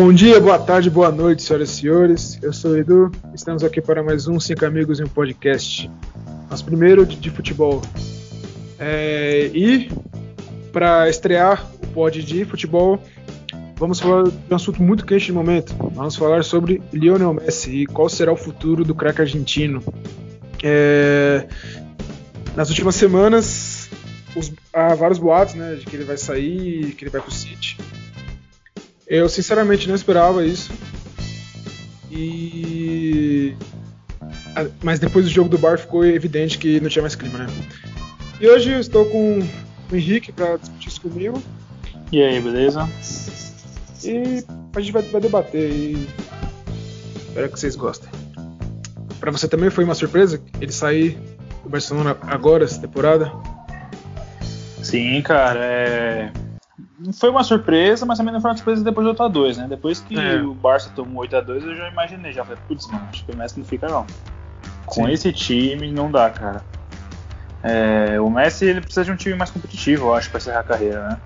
Bom 0.00 0.12
dia, 0.12 0.38
boa 0.38 0.60
tarde, 0.60 0.88
boa 0.88 1.10
noite, 1.10 1.42
senhoras 1.42 1.70
e 1.70 1.74
senhores. 1.74 2.38
Eu 2.40 2.52
sou 2.52 2.70
o 2.70 2.76
Edu. 2.78 3.10
Estamos 3.34 3.64
aqui 3.64 3.80
para 3.80 4.00
mais 4.00 4.28
um 4.28 4.38
Cinco 4.38 4.64
Amigos 4.64 5.00
em 5.00 5.02
um 5.02 5.08
Podcast. 5.08 5.90
Nosso 6.48 6.64
primeiro 6.64 7.04
de, 7.04 7.16
de 7.16 7.28
futebol. 7.30 7.82
É, 8.78 9.50
e 9.52 9.90
para 10.70 11.10
estrear 11.10 11.68
o 11.82 11.86
pod 11.88 12.22
de 12.22 12.44
futebol, 12.44 13.02
vamos 13.74 13.98
falar 13.98 14.28
de 14.28 14.36
um 14.48 14.54
assunto 14.54 14.80
muito 14.80 15.04
quente 15.04 15.32
no 15.32 15.34
momento. 15.34 15.74
Vamos 15.92 16.14
falar 16.14 16.44
sobre 16.44 16.80
Lionel 16.92 17.34
Messi 17.34 17.82
e 17.82 17.86
qual 17.86 18.08
será 18.08 18.30
o 18.30 18.36
futuro 18.36 18.84
do 18.84 18.94
craque 18.94 19.22
argentino. 19.22 19.82
É, 20.62 21.44
nas 22.54 22.68
últimas 22.68 22.94
semanas, 22.94 23.90
os, 24.36 24.52
há 24.72 24.94
vários 24.94 25.18
boatos 25.18 25.56
né, 25.56 25.74
de 25.74 25.84
que 25.84 25.96
ele 25.96 26.04
vai 26.04 26.16
sair, 26.16 26.94
que 26.94 27.02
ele 27.02 27.10
vai 27.10 27.20
para 27.20 27.30
o 27.30 27.34
City. 27.34 27.76
Eu 29.08 29.28
sinceramente 29.28 29.88
não 29.88 29.94
esperava 29.94 30.44
isso. 30.44 30.70
E. 32.10 33.54
Mas 34.82 34.98
depois 34.98 35.24
do 35.24 35.30
jogo 35.30 35.48
do 35.48 35.56
Bar 35.56 35.78
ficou 35.78 36.04
evidente 36.04 36.58
que 36.58 36.78
não 36.80 36.90
tinha 36.90 37.02
mais 37.02 37.14
clima, 37.14 37.38
né? 37.38 37.46
E 38.40 38.46
hoje 38.46 38.70
eu 38.70 38.80
estou 38.80 39.06
com 39.06 39.38
o 39.90 39.96
Henrique 39.96 40.30
para 40.30 40.56
discutir 40.56 40.88
isso 40.88 41.00
comigo. 41.00 41.42
E 42.12 42.22
aí, 42.22 42.40
beleza? 42.40 42.88
E 44.04 44.44
a 44.74 44.80
gente 44.80 44.92
vai, 44.92 45.02
vai 45.02 45.20
debater 45.20 45.70
e 45.70 46.08
espero 47.28 47.48
que 47.50 47.58
vocês 47.58 47.76
gostem. 47.76 48.10
Para 49.18 49.30
você 49.30 49.48
também 49.48 49.70
foi 49.70 49.84
uma 49.84 49.94
surpresa 49.94 50.40
ele 50.60 50.72
sair 50.72 51.18
do 51.62 51.70
Barcelona 51.70 52.16
agora, 52.22 52.64
essa 52.64 52.80
temporada? 52.80 53.32
Sim, 54.82 55.20
cara, 55.22 55.60
é... 55.64 56.32
foi 57.12 57.30
uma 57.30 57.44
surpresa, 57.44 58.04
mas 58.04 58.18
também 58.18 58.32
não 58.32 58.40
foi 58.40 58.50
uma 58.50 58.56
surpresa 58.56 58.82
depois 58.82 59.06
do 59.06 59.14
8x2, 59.14 59.56
né? 59.56 59.66
Depois 59.68 60.00
que 60.00 60.18
é. 60.18 60.40
o 60.40 60.52
Barça 60.54 60.90
tomou 60.94 61.24
8x2, 61.24 61.62
eu 61.62 61.76
já 61.76 61.88
imaginei, 61.88 62.32
já 62.32 62.44
falei, 62.44 62.60
putz, 62.66 62.86
mano, 62.88 63.06
acho 63.10 63.24
que 63.24 63.32
o 63.32 63.36
Messi 63.36 63.58
não 63.58 63.64
fica 63.66 63.88
não. 63.88 64.06
Com 64.86 65.06
Sim. 65.06 65.12
esse 65.12 65.32
time 65.32 65.92
não 65.92 66.10
dá, 66.10 66.30
cara. 66.30 66.62
É, 67.62 68.20
o 68.20 68.28
Messi 68.30 68.64
ele 68.64 68.80
precisa 68.80 69.04
de 69.04 69.12
um 69.12 69.16
time 69.16 69.34
mais 69.34 69.50
competitivo, 69.50 70.06
eu 70.06 70.14
acho, 70.14 70.30
para 70.30 70.38
encerrar 70.38 70.60
a 70.60 70.64
carreira, 70.64 71.08
né? 71.08 71.18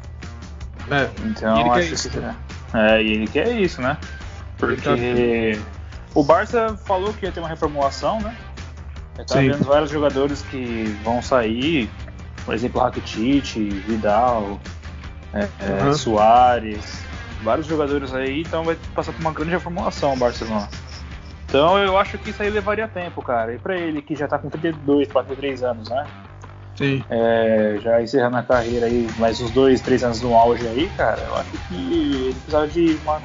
É, 0.91 1.11
então 1.27 1.73
acho 1.73 1.95
isso, 1.95 2.11
que 2.11 2.19
né? 2.19 2.35
é, 2.75 3.03
e 3.03 3.13
ele 3.13 3.27
quer 3.27 3.49
isso, 3.53 3.81
né? 3.81 3.97
Porque 4.59 5.59
o 6.15 6.23
Barça 6.23 6.77
falou 6.85 7.13
que 7.15 7.25
ia 7.25 7.33
ter 7.33 7.41
uma 7.41 7.49
reformulação, 7.49 8.21
né? 8.21 8.37
Tá 9.27 9.37
vendo 9.37 9.65
vários 9.65 9.91
jogadores 9.91 10.43
que 10.43 10.85
vão 11.05 11.23
sair, 11.23 11.89
por 12.45 12.55
exemplo, 12.55 12.81
Rakitic, 12.81 13.55
Vidal, 13.87 14.59
é, 15.33 15.85
uhum. 15.85 15.95
Soares, 15.95 17.05
vários 17.43 17.67
jogadores 17.67 18.13
aí, 18.15 18.43
então 18.43 18.65
vai 18.65 18.77
passar 18.95 19.13
por 19.13 19.21
uma 19.21 19.33
grande 19.33 19.53
reformulação 19.53 20.13
o 20.13 20.17
Barcelona. 20.17 20.69
Então 21.49 21.79
eu 21.79 21.99
acho 21.99 22.17
que 22.19 22.31
isso 22.31 22.43
aí 22.43 22.51
levaria 22.51 22.89
tempo, 22.89 23.23
cara. 23.23 23.55
E 23.55 23.59
para 23.59 23.77
ele 23.77 24.01
que 24.01 24.15
já 24.15 24.27
tá 24.27 24.39
com 24.39 24.49
32, 24.49 25.09
43 25.09 25.63
anos, 25.63 25.89
né? 25.89 26.07
Sim. 26.77 27.05
É, 27.11 27.79
já 27.83 28.01
encerrando 28.03 28.39
a 28.39 28.43
carreira 28.43 28.87
aí, 28.87 29.07
mais 29.19 29.41
uns 29.41 29.51
dois, 29.51 29.81
três 29.81 30.03
anos 30.03 30.23
no 30.23 30.35
auge 30.35 30.67
aí, 30.67 30.91
cara, 30.97 31.21
eu 31.23 31.37
acho 31.37 31.51
que 31.69 31.75
ele 31.75 32.35
precisava 32.35 32.67
de 32.69 32.99
uma, 33.03 33.23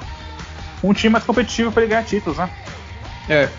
um 0.83 0.93
time 0.93 1.13
mais 1.13 1.23
competitivo 1.23 1.71
para 1.71 1.83
ele 1.83 1.89
ganhar 1.89 2.03
títulos, 2.03 2.37
né? 2.37 2.49
É. 3.29 3.49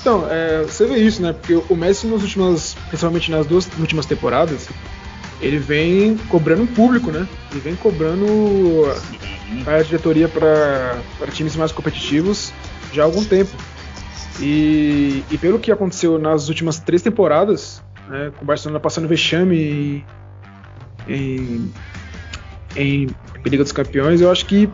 Então, 0.00 0.26
é, 0.30 0.62
você 0.62 0.86
vê 0.86 0.96
isso, 0.96 1.20
né? 1.20 1.34
Porque 1.34 1.62
o 1.68 1.76
Messi 1.76 2.06
nas 2.06 2.22
últimas, 2.22 2.74
principalmente 2.88 3.30
nas 3.30 3.46
duas 3.46 3.68
últimas 3.78 4.06
temporadas, 4.06 4.68
ele 5.40 5.58
vem 5.58 6.16
cobrando 6.28 6.62
um 6.62 6.66
público, 6.66 7.10
né? 7.10 7.26
Ele 7.50 7.60
vem 7.60 7.76
cobrando 7.76 8.26
a 9.66 9.82
diretoria 9.82 10.28
para 10.28 11.00
times 11.32 11.56
mais 11.56 11.72
competitivos 11.72 12.52
já 12.92 13.02
há 13.02 13.04
algum 13.04 13.24
tempo. 13.24 13.50
E, 14.40 15.24
e, 15.30 15.38
pelo 15.38 15.58
que 15.58 15.70
aconteceu 15.70 16.18
nas 16.18 16.48
últimas 16.48 16.78
três 16.78 17.02
temporadas, 17.02 17.82
né, 18.08 18.32
com 18.36 18.42
o 18.42 18.46
Barcelona 18.46 18.80
passando 18.80 19.06
vexame 19.06 20.04
em, 21.06 21.14
em, 21.14 21.72
em 22.76 23.06
Liga 23.44 23.62
dos 23.62 23.72
Campeões, 23.72 24.20
eu 24.20 24.30
acho 24.30 24.46
que 24.46 24.68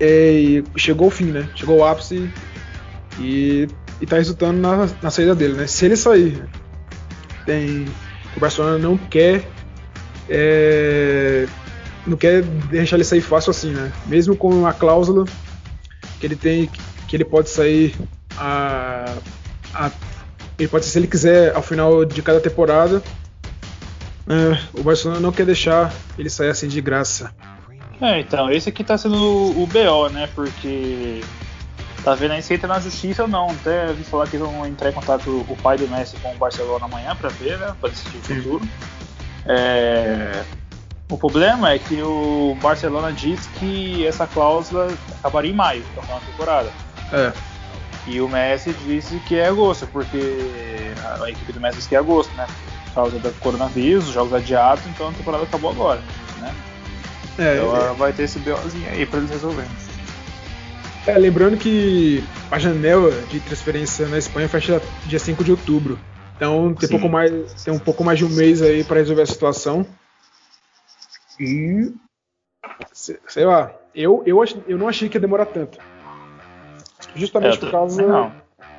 é, 0.00 0.62
chegou 0.76 1.08
o 1.08 1.10
fim, 1.10 1.26
né? 1.26 1.48
Chegou 1.54 1.78
o 1.78 1.84
ápice 1.84 2.28
e, 3.20 3.68
e 4.00 4.06
tá 4.06 4.16
resultando 4.16 4.60
na, 4.60 4.88
na 5.00 5.10
saída 5.10 5.34
dele, 5.34 5.54
né? 5.54 5.66
Se 5.66 5.84
ele 5.84 5.96
sair, 5.96 6.42
tem, 7.46 7.86
o 8.36 8.40
Barcelona 8.40 8.76
não 8.76 8.96
quer 8.96 9.48
é, 10.28 11.46
não 12.06 12.16
quer 12.16 12.42
deixar 12.42 12.96
ele 12.96 13.04
sair 13.04 13.20
fácil 13.20 13.50
assim, 13.50 13.70
né? 13.70 13.92
Mesmo 14.06 14.36
com 14.36 14.66
a 14.66 14.72
cláusula 14.72 15.24
que 16.20 16.26
ele 16.26 16.36
tem, 16.36 16.70
que 17.08 17.16
ele 17.16 17.24
pode 17.24 17.50
sair 17.50 17.94
a, 18.36 19.14
a, 19.74 19.90
ele 20.58 20.68
pode 20.68 20.84
se 20.84 20.98
ele 20.98 21.06
quiser 21.06 21.54
ao 21.54 21.62
final 21.62 22.04
de 22.04 22.22
cada 22.22 22.40
temporada. 22.40 23.02
É, 24.26 24.78
o 24.78 24.82
Barcelona 24.82 25.20
não 25.20 25.32
quer 25.32 25.44
deixar 25.44 25.92
ele 26.18 26.30
sair 26.30 26.48
assim 26.48 26.68
de 26.68 26.80
graça. 26.80 27.34
É, 28.00 28.20
então, 28.20 28.50
esse 28.50 28.68
aqui 28.68 28.82
tá 28.82 28.96
sendo 28.98 29.16
o, 29.16 29.66
BO, 29.66 30.08
né? 30.10 30.28
Porque 30.34 31.20
tá 32.02 32.14
vendo 32.14 32.32
aí 32.32 32.42
se 32.42 32.54
entra 32.54 32.68
na 32.68 32.80
justiça 32.80 33.22
ou 33.22 33.28
não. 33.28 33.50
Até 33.50 33.92
vi 33.92 34.02
falar 34.04 34.26
que 34.26 34.36
vão 34.36 34.66
entrar 34.66 34.90
em 34.90 34.92
contato 34.92 35.44
o 35.48 35.56
pai 35.62 35.76
do 35.76 35.88
Messi 35.88 36.16
com 36.16 36.32
o 36.32 36.38
Barcelona 36.38 36.86
amanhã 36.86 37.14
para 37.14 37.28
ver, 37.28 37.58
né? 37.58 37.74
Pra 37.80 37.90
decidir 37.90 38.18
o 38.18 38.22
futuro. 38.22 38.68
É, 39.46 40.42
o 41.10 41.18
problema 41.18 41.72
é 41.72 41.78
que 41.78 42.00
o 42.02 42.56
Barcelona 42.62 43.12
diz 43.12 43.46
que 43.58 44.06
essa 44.06 44.26
cláusula 44.26 44.92
acabaria 45.18 45.50
em 45.50 45.54
maio, 45.54 45.82
da 45.94 46.02
então, 46.02 46.20
temporada. 46.20 46.72
É. 47.12 47.32
E 48.06 48.20
o 48.20 48.28
Messi 48.28 48.74
disse 48.84 49.18
que 49.20 49.36
é 49.36 49.46
agosto, 49.48 49.86
porque 49.86 50.92
a 51.20 51.30
equipe 51.30 51.52
do 51.52 51.60
Messi 51.60 51.76
disse 51.76 51.88
que 51.88 51.96
é 51.96 51.98
agosto, 51.98 52.34
né? 52.34 52.46
Por 52.86 52.94
causa 52.94 53.18
do 53.18 53.32
coronavírus, 53.40 54.08
os 54.08 54.14
jogos 54.14 54.32
adiados, 54.32 54.84
então 54.86 55.08
a 55.08 55.12
temporada 55.12 55.44
acabou 55.44 55.70
agora, 55.70 56.00
né? 56.40 56.54
É, 57.38 57.56
então 57.56 57.76
é. 57.76 57.94
vai 57.94 58.12
ter 58.12 58.24
esse 58.24 58.38
BOzinho 58.38 58.88
aí 58.90 59.04
pra 59.04 59.18
eles 59.18 59.30
resolverem. 59.30 59.70
É, 61.06 61.18
lembrando 61.18 61.58
que 61.58 62.24
a 62.50 62.58
janela 62.58 63.10
de 63.30 63.40
transferência 63.40 64.06
na 64.06 64.16
Espanha 64.16 64.48
fecha 64.48 64.80
dia 65.04 65.18
5 65.18 65.44
de 65.44 65.50
outubro. 65.50 65.98
Então 66.36 66.74
tem, 66.74 66.88
pouco 66.88 67.08
mais, 67.08 67.62
tem 67.62 67.72
um 67.72 67.78
pouco 67.78 68.04
mais 68.04 68.18
de 68.18 68.24
um 68.24 68.28
mês 68.28 68.60
aí 68.60 68.82
para 68.84 68.98
resolver 68.98 69.22
a 69.22 69.26
situação. 69.26 69.86
E. 71.38 71.92
Sei 72.92 73.44
lá, 73.44 73.74
eu, 73.94 74.22
eu, 74.26 74.42
eu 74.66 74.78
não 74.78 74.88
achei 74.88 75.08
que 75.08 75.16
ia 75.16 75.20
demorar 75.20 75.46
tanto. 75.46 75.78
Justamente 77.14 77.56
é, 77.56 77.60
por 77.60 77.70
causa 77.70 78.02
não. 78.02 78.32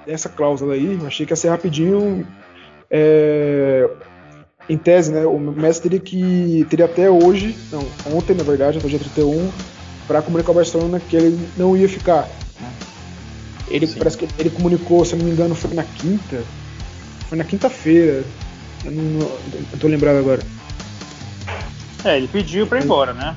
dessa 0.05 0.27
cláusula 0.27 0.73
aí, 0.73 0.99
achei 1.05 1.25
que 1.25 1.31
ia 1.31 1.37
ser 1.37 1.49
rapidinho. 1.49 2.27
É, 2.89 3.89
em 4.67 4.77
tese, 4.77 5.11
né, 5.11 5.25
o 5.25 5.37
Messi 5.37 5.81
teria 5.81 5.99
que 5.99 6.65
teria 6.69 6.85
até 6.85 7.09
hoje, 7.09 7.55
não, 7.71 7.85
ontem 8.15 8.35
na 8.35 8.43
verdade, 8.43 8.77
até 8.77 8.87
o 8.87 8.89
dia 8.89 8.99
31, 8.99 9.51
para 10.07 10.21
comunicar 10.21 10.49
ao 10.49 10.55
Barcelona 10.55 10.99
que 10.99 11.15
ele 11.15 11.49
não 11.55 11.77
ia 11.77 11.87
ficar. 11.87 12.27
Ele 13.67 13.87
Sim. 13.87 13.97
parece 13.97 14.17
que 14.17 14.27
ele 14.39 14.49
comunicou, 14.49 15.05
se 15.05 15.15
não 15.15 15.25
me 15.25 15.31
engano, 15.31 15.55
foi 15.55 15.73
na 15.73 15.83
quinta. 15.83 16.43
Foi 17.27 17.37
na 17.37 17.43
quinta-feira. 17.43 18.23
Eu 18.83 18.91
não, 18.91 19.19
não 19.71 19.79
tô 19.79 19.87
lembrado 19.87 20.17
agora. 20.17 20.41
É, 22.03 22.17
ele 22.17 22.27
pediu 22.27 22.67
para 22.67 22.79
ir 22.79 22.83
embora, 22.83 23.13
né? 23.13 23.35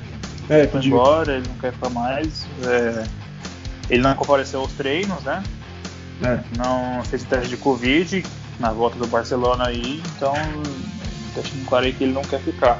É, 0.49 0.59
ele 0.59 0.67
pediu. 0.67 0.91
embora, 0.91 1.37
ele 1.37 1.47
não 1.47 1.55
quer 1.55 1.73
ficar 1.73 1.89
mais. 1.89 2.45
É... 2.65 3.03
Ele 3.89 4.03
não 4.03 4.13
compareceu 4.15 4.59
aos 4.59 4.71
treinos, 4.73 5.23
né? 5.23 5.43
É. 6.23 6.39
Não 6.57 7.03
fez 7.05 7.23
teste 7.23 7.49
de 7.49 7.57
Covid 7.57 8.23
na 8.59 8.71
volta 8.71 8.97
do 8.97 9.07
Barcelona 9.07 9.67
aí, 9.67 10.01
então 10.15 10.33
deixando 11.33 11.65
claro 11.65 11.85
aí 11.85 11.93
que 11.93 12.03
ele 12.03 12.13
não 12.13 12.21
quer 12.21 12.39
ficar. 12.41 12.79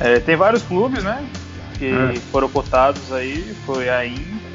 É, 0.00 0.18
tem 0.18 0.36
vários 0.36 0.62
clubes, 0.62 1.04
né? 1.04 1.24
Que 1.78 1.86
é. 1.86 2.16
foram 2.32 2.48
cotados 2.48 3.12
aí, 3.12 3.54
foi 3.64 3.88
a 3.88 4.04
Inter. 4.06 4.49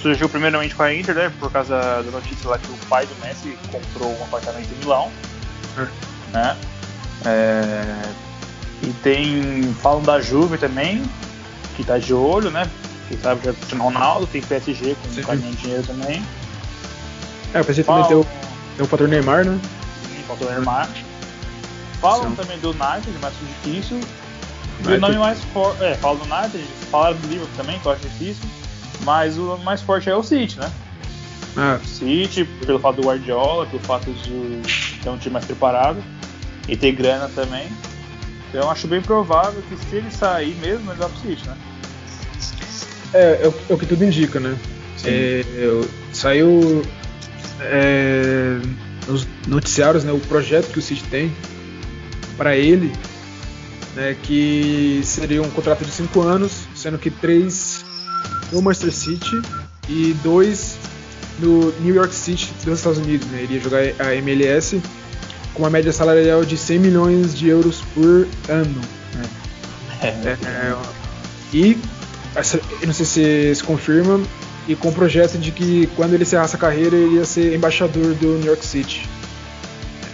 Surgiu 0.00 0.28
primeiramente 0.28 0.74
com 0.74 0.82
a 0.82 0.94
Inter, 0.94 1.14
né? 1.14 1.32
Por 1.38 1.50
causa 1.50 2.02
da 2.02 2.10
notícia 2.10 2.48
lá 2.48 2.58
que 2.58 2.70
o 2.70 2.76
pai 2.88 3.06
do 3.06 3.14
Messi 3.20 3.56
comprou 3.70 4.16
um 4.18 4.24
apartamento 4.24 4.68
em 4.72 4.78
Milão. 4.78 5.10
É. 5.76 5.86
Né? 6.32 6.56
É, 7.24 8.02
e 8.82 8.92
tem. 9.02 9.62
Falam 9.74 10.02
da 10.02 10.20
Juve 10.20 10.58
também, 10.58 11.02
que 11.76 11.84
tá 11.84 11.98
de 11.98 12.12
olho, 12.12 12.50
né? 12.50 12.68
Quem 13.08 13.18
sabe 13.18 13.44
já 13.44 13.52
tem 13.52 13.78
Ronaldo, 13.78 14.26
tem 14.26 14.42
PSG 14.42 14.94
com 14.94 15.10
Sim. 15.10 15.20
um 15.20 15.24
caminhão 15.24 15.50
de 15.52 15.56
dinheiro 15.56 15.82
também. 15.84 16.22
É, 17.54 17.60
o 17.60 17.64
PSG 17.64 17.84
também 17.84 18.04
tem 18.04 18.16
o, 18.16 18.24
tem 18.24 18.84
o 18.84 18.88
fator 18.88 19.08
Neymar, 19.08 19.44
né? 19.44 19.58
Sim, 20.08 20.22
fator 20.28 20.50
Neymar. 20.52 20.88
Falam 22.00 22.30
Sim. 22.30 22.36
também 22.36 22.58
do 22.58 22.70
United, 22.70 23.18
mais 23.20 23.34
difícil. 23.38 24.00
E 24.86 24.92
o 24.92 25.00
nome 25.00 25.18
mais 25.18 25.42
forte. 25.52 25.82
É, 25.82 25.94
falam 25.94 26.18
do 26.18 26.34
United, 26.34 26.64
falaram 26.90 27.16
do 27.16 27.28
Liverpool 27.28 27.56
também, 27.56 27.78
que 27.80 27.86
eu 27.86 27.92
acho 27.92 28.02
difícil. 28.02 28.44
Mas 29.08 29.38
o 29.38 29.56
mais 29.64 29.80
forte 29.80 30.10
é 30.10 30.14
o 30.14 30.22
City, 30.22 30.58
né? 30.60 30.70
É. 31.56 31.78
City, 31.82 32.44
pelo 32.44 32.78
fato 32.78 32.96
do 32.96 33.08
Guardiola, 33.08 33.64
pelo 33.64 33.82
fato 33.82 34.12
de 34.12 34.60
ter 35.02 35.08
um 35.08 35.16
time 35.16 35.32
mais 35.32 35.46
preparado 35.46 36.04
e 36.68 36.76
ter 36.76 36.92
grana 36.92 37.26
também. 37.34 37.66
Então 38.50 38.60
eu 38.60 38.70
acho 38.70 38.86
bem 38.86 39.00
provável 39.00 39.62
que 39.62 39.78
se 39.78 39.96
ele 39.96 40.10
sair 40.10 40.54
mesmo, 40.56 40.90
ele 40.90 40.98
vai 40.98 41.08
pro 41.08 41.20
City, 41.20 41.48
né? 41.48 41.56
É, 43.14 43.40
é, 43.44 43.48
o, 43.48 43.54
é 43.70 43.72
o 43.72 43.78
que 43.78 43.86
tudo 43.86 44.04
indica, 44.04 44.38
né? 44.38 44.54
É, 45.02 45.42
saiu 46.12 46.82
é, 47.62 48.60
nos 49.06 49.26
noticiários 49.46 50.04
né, 50.04 50.12
o 50.12 50.20
projeto 50.20 50.70
que 50.70 50.80
o 50.80 50.82
City 50.82 51.02
tem 51.04 51.32
para 52.36 52.58
ele, 52.58 52.92
né, 53.96 54.14
que 54.22 55.00
seria 55.02 55.40
um 55.40 55.48
contrato 55.48 55.82
de 55.82 55.90
cinco 55.92 56.20
anos, 56.20 56.68
sendo 56.74 56.98
que 56.98 57.10
três 57.10 57.77
no 58.52 58.62
Manchester 58.62 58.92
City 58.92 59.42
e 59.88 60.14
dois 60.22 60.76
no 61.38 61.72
New 61.80 61.94
York 61.94 62.14
City 62.14 62.52
dos 62.64 62.78
Estados 62.78 62.98
Unidos. 62.98 63.26
Né? 63.28 63.42
Ele 63.42 63.54
ia 63.54 63.60
jogar 63.60 63.80
a 63.98 64.14
MLS 64.16 64.80
com 65.54 65.62
uma 65.62 65.70
média 65.70 65.92
salarial 65.92 66.44
de 66.44 66.56
100 66.56 66.78
milhões 66.78 67.34
de 67.34 67.48
euros 67.48 67.82
por 67.94 68.26
ano. 68.48 68.80
Né? 69.14 69.24
É, 70.00 70.08
é, 70.30 70.76
e 71.52 71.76
não 72.86 72.92
sei 72.92 73.04
se 73.04 73.54
se 73.56 73.64
confirma, 73.64 74.20
e 74.68 74.76
com 74.76 74.90
o 74.90 74.92
projeto 74.92 75.38
de 75.38 75.50
que 75.50 75.88
quando 75.96 76.14
ele 76.14 76.22
encerrasse 76.22 76.54
a 76.54 76.58
carreira 76.58 76.94
ele 76.94 77.16
ia 77.16 77.24
ser 77.24 77.54
embaixador 77.54 78.14
do 78.14 78.38
New 78.38 78.46
York 78.46 78.64
City. 78.64 79.08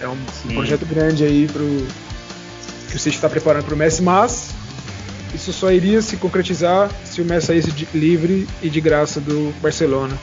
É 0.01 0.09
um, 0.09 0.17
um 0.47 0.55
projeto 0.55 0.87
grande 0.87 1.25
aí 1.25 1.47
pro, 1.47 1.67
que 2.89 2.97
o 2.97 2.99
City 2.99 3.17
está 3.17 3.29
preparando 3.29 3.65
para 3.65 3.75
o 3.75 3.77
Messi, 3.77 4.03
mas 4.03 4.54
isso 5.35 5.53
só 5.53 5.71
iria 5.71 6.01
se 6.01 6.17
concretizar 6.17 6.91
se 7.05 7.21
o 7.21 7.25
Messi 7.25 7.49
saísse 7.49 7.73
de, 7.73 7.87
livre 7.97 8.47
e 8.63 8.71
de 8.71 8.81
graça 8.81 9.21
do 9.21 9.53
Barcelona. 9.61 10.17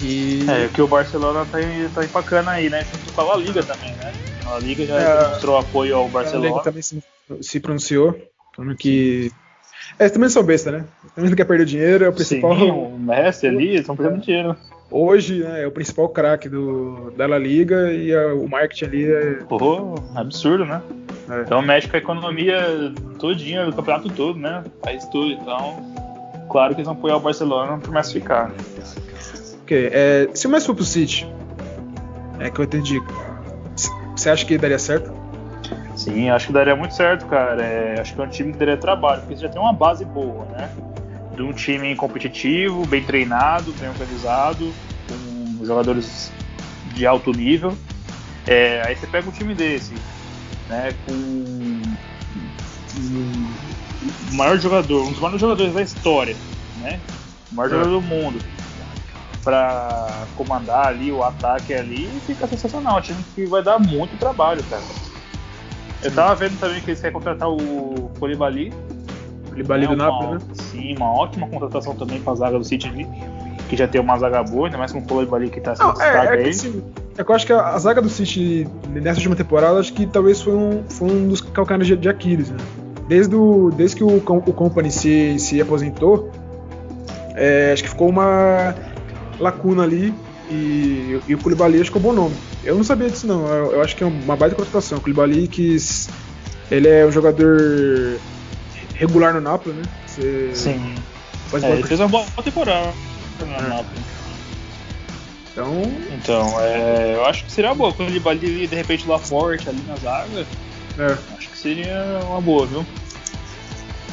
E... 0.00 0.44
É, 0.48 0.68
que 0.68 0.80
o 0.80 0.86
Barcelona 0.86 1.46
tá, 1.50 1.58
tá 1.94 2.04
empacando 2.04 2.48
aí, 2.48 2.68
né? 2.68 2.84
Junto 2.84 3.12
com 3.12 3.20
a 3.22 3.24
La 3.24 3.36
Liga 3.36 3.62
também, 3.62 3.90
né? 3.96 4.12
A 4.44 4.50
La 4.50 4.58
Liga 4.58 4.86
já 4.86 4.94
é, 4.94 5.28
mostrou 5.28 5.58
apoio 5.58 5.96
ao 5.96 6.08
Barcelona. 6.08 6.46
A 6.46 6.50
Liga 6.50 6.62
também 6.62 6.82
se, 6.82 7.02
se 7.40 7.60
pronunciou, 7.60 8.16
falando 8.54 8.76
que 8.76 9.32
é, 9.98 10.08
também 10.08 10.28
são 10.28 10.42
besta, 10.42 10.70
né? 10.70 10.84
Também 11.14 11.30
não 11.30 11.36
quer 11.36 11.44
perder 11.44 11.64
dinheiro, 11.64 12.04
é 12.04 12.08
o 12.08 12.12
principal. 12.12 12.54
Sim, 12.56 12.70
o 12.70 12.98
Messi 12.98 13.46
ali, 13.46 13.68
eles 13.68 13.80
estão 13.80 13.96
perdendo 13.96 14.20
dinheiro. 14.20 14.56
Hoje, 14.90 15.40
né, 15.40 15.64
é 15.64 15.66
o 15.66 15.72
principal 15.72 16.08
craque 16.08 16.48
da 17.16 17.26
La 17.26 17.38
Liga 17.38 17.92
e 17.92 18.14
a, 18.14 18.34
o 18.34 18.48
marketing 18.48 18.84
ali 18.84 19.04
é. 19.10 19.38
Oh, 19.50 19.94
absurdo, 20.14 20.64
né? 20.64 20.80
É. 21.28 21.40
Então 21.40 21.60
mexe 21.60 21.88
com 21.88 21.96
a 21.96 21.98
economia 21.98 22.92
todinha 23.16 23.64
do 23.66 23.72
campeonato 23.72 24.08
todo, 24.10 24.38
né? 24.38 24.64
Faz 24.82 25.06
tudo. 25.08 25.32
Então, 25.32 25.82
claro 26.48 26.74
que 26.74 26.80
eles 26.80 26.86
vão 26.86 26.94
apoiar 26.94 27.16
o 27.16 27.20
Barcelona 27.20 27.78
pro 27.78 27.92
Messi 27.92 28.14
ficar. 28.14 28.52
Ok, 29.62 29.90
é, 29.92 30.28
se 30.32 30.46
o 30.46 30.50
Messi 30.50 30.66
for 30.66 30.74
pro 30.74 30.84
City, 30.84 31.26
é 32.38 32.50
que 32.50 32.60
eu 32.60 32.64
entendi. 32.64 33.02
Você 34.14 34.30
acha 34.30 34.44
que 34.44 34.56
daria 34.56 34.78
certo? 34.78 35.12
Sim, 35.96 36.30
acho 36.30 36.48
que 36.48 36.52
daria 36.52 36.76
muito 36.76 36.94
certo, 36.94 37.26
cara. 37.26 37.62
É, 37.62 38.00
acho 38.00 38.14
que 38.14 38.20
é 38.20 38.24
um 38.24 38.28
time 38.28 38.52
que 38.52 38.58
daria 38.58 38.76
trabalho, 38.76 39.22
porque 39.22 39.36
já 39.36 39.48
tem 39.48 39.60
uma 39.60 39.72
base 39.72 40.04
boa, 40.04 40.44
né? 40.46 40.70
De 41.34 41.42
um 41.42 41.52
time 41.52 41.94
competitivo, 41.96 42.86
bem 42.86 43.02
treinado, 43.02 43.72
bem 43.72 43.88
organizado, 43.88 44.72
com 45.58 45.64
jogadores 45.64 46.30
de 46.94 47.06
alto 47.06 47.32
nível. 47.32 47.76
É, 48.46 48.82
aí 48.86 48.94
você 48.94 49.06
pega 49.06 49.28
um 49.28 49.32
time 49.32 49.54
desse, 49.54 49.94
né? 50.68 50.94
Com 51.06 51.82
o 52.98 54.34
maior 54.34 54.58
jogador, 54.58 55.04
um 55.04 55.10
dos 55.10 55.20
maiores 55.20 55.40
jogadores 55.40 55.74
da 55.74 55.82
história, 55.82 56.36
né? 56.80 57.00
O 57.52 57.54
maior 57.54 57.68
é. 57.68 57.70
jogador 57.70 57.90
do 57.90 58.02
mundo 58.02 58.38
para 59.46 60.26
comandar 60.36 60.88
ali 60.88 61.12
o 61.12 61.22
ataque 61.22 61.72
ali 61.72 62.08
fica 62.26 62.48
sensacional. 62.48 62.98
Um 62.98 63.00
time 63.00 63.18
que 63.32 63.46
vai 63.46 63.62
dar 63.62 63.78
muito 63.78 64.18
trabalho, 64.18 64.60
cara. 64.64 64.82
Eu 66.02 66.12
tava 66.12 66.34
vendo 66.34 66.58
também 66.58 66.80
que 66.80 66.90
eles 66.90 67.00
querem 67.00 67.14
contratar 67.14 67.48
o 67.48 68.10
Colibali. 68.18 68.72
Colibali 69.48 69.84
é 69.84 69.88
do 69.88 69.96
Napoli, 69.96 70.34
né? 70.34 70.40
Sim, 70.52 70.96
uma 70.96 71.12
ótima 71.12 71.46
contratação 71.46 71.94
também 71.94 72.20
pra 72.20 72.34
zaga 72.34 72.58
do 72.58 72.64
City 72.64 72.88
ali. 72.88 73.06
Que 73.68 73.76
já 73.76 73.86
tem 73.86 74.00
uma 74.00 74.18
zaga 74.18 74.42
boa, 74.42 74.66
ainda 74.66 74.78
mais 74.78 74.90
com 74.90 74.98
o 74.98 75.06
Colibali 75.06 75.48
que 75.48 75.60
tá 75.60 75.76
sendo 75.76 75.94
Não, 75.94 76.02
é, 76.02 76.26
é, 76.26 76.42
que, 76.42 76.48
assim, 76.48 76.82
é 77.16 77.22
que 77.22 77.30
eu 77.30 77.34
acho 77.34 77.46
que 77.46 77.52
a, 77.52 77.68
a, 77.68 77.78
zaga 77.78 78.02
do 78.02 78.08
City 78.08 78.66
nessa 78.88 79.18
última 79.18 79.36
temporada, 79.36 79.78
acho 79.78 79.92
que 79.92 80.06
talvez 80.06 80.42
foi 80.42 80.54
um, 80.54 80.82
foi 80.88 81.08
um 81.08 81.28
dos 81.28 81.40
calcanhares 81.40 81.86
de, 81.86 81.96
de 81.96 82.08
Aquiles, 82.08 82.50
né? 82.50 82.58
Desde, 83.08 83.34
o, 83.34 83.70
desde 83.70 83.96
que 83.96 84.04
o, 84.04 84.16
o 84.16 84.52
Company 84.52 84.90
se, 84.90 85.38
se 85.38 85.60
aposentou, 85.60 86.30
é, 87.34 87.72
acho 87.72 87.84
que 87.84 87.88
ficou 87.88 88.08
uma 88.08 88.74
lacuna 89.38 89.82
ali 89.82 90.12
e, 90.50 91.20
e 91.28 91.34
o 91.34 91.38
Koulibaly 91.38 91.80
acho 91.80 91.90
que 91.90 91.98
é 91.98 92.00
um 92.00 92.02
bom 92.02 92.12
nome. 92.12 92.34
Eu 92.64 92.74
não 92.74 92.82
sabia 92.82 93.08
disso 93.08 93.26
não, 93.26 93.46
eu, 93.46 93.72
eu 93.72 93.82
acho 93.82 93.94
que 93.94 94.02
é 94.02 94.06
uma 94.06 94.36
baita 94.36 94.56
contratação. 94.56 94.98
O 94.98 95.00
Koulibaly 95.00 95.46
que 95.46 95.76
ele 96.70 96.88
é 96.88 97.06
um 97.06 97.12
jogador 97.12 98.18
regular 98.94 99.34
no 99.34 99.40
Napoli, 99.40 99.76
né? 99.76 99.82
Você 100.06 100.50
Sim. 100.54 100.94
Faz 101.48 101.62
é, 101.62 101.72
ele 101.72 101.82
fez 101.84 102.00
uma 102.00 102.08
boa 102.08 102.24
temporada 102.42 102.92
no 103.40 103.46
é. 103.46 103.68
Napoli. 103.68 104.00
Então, 105.52 105.82
então 106.12 106.60
é, 106.60 107.14
eu 107.14 107.24
acho 107.24 107.44
que 107.44 107.52
seria 107.52 107.74
boa. 107.74 107.92
Quando 107.92 108.10
ele 108.10 108.66
de 108.66 108.74
repente 108.74 109.06
lá 109.06 109.18
forte 109.18 109.68
ali 109.68 109.82
na 109.86 109.96
zaga, 109.96 110.46
é. 110.98 111.36
acho 111.36 111.50
que 111.50 111.58
seria 111.58 112.20
uma 112.28 112.40
boa, 112.40 112.66
viu? 112.66 112.86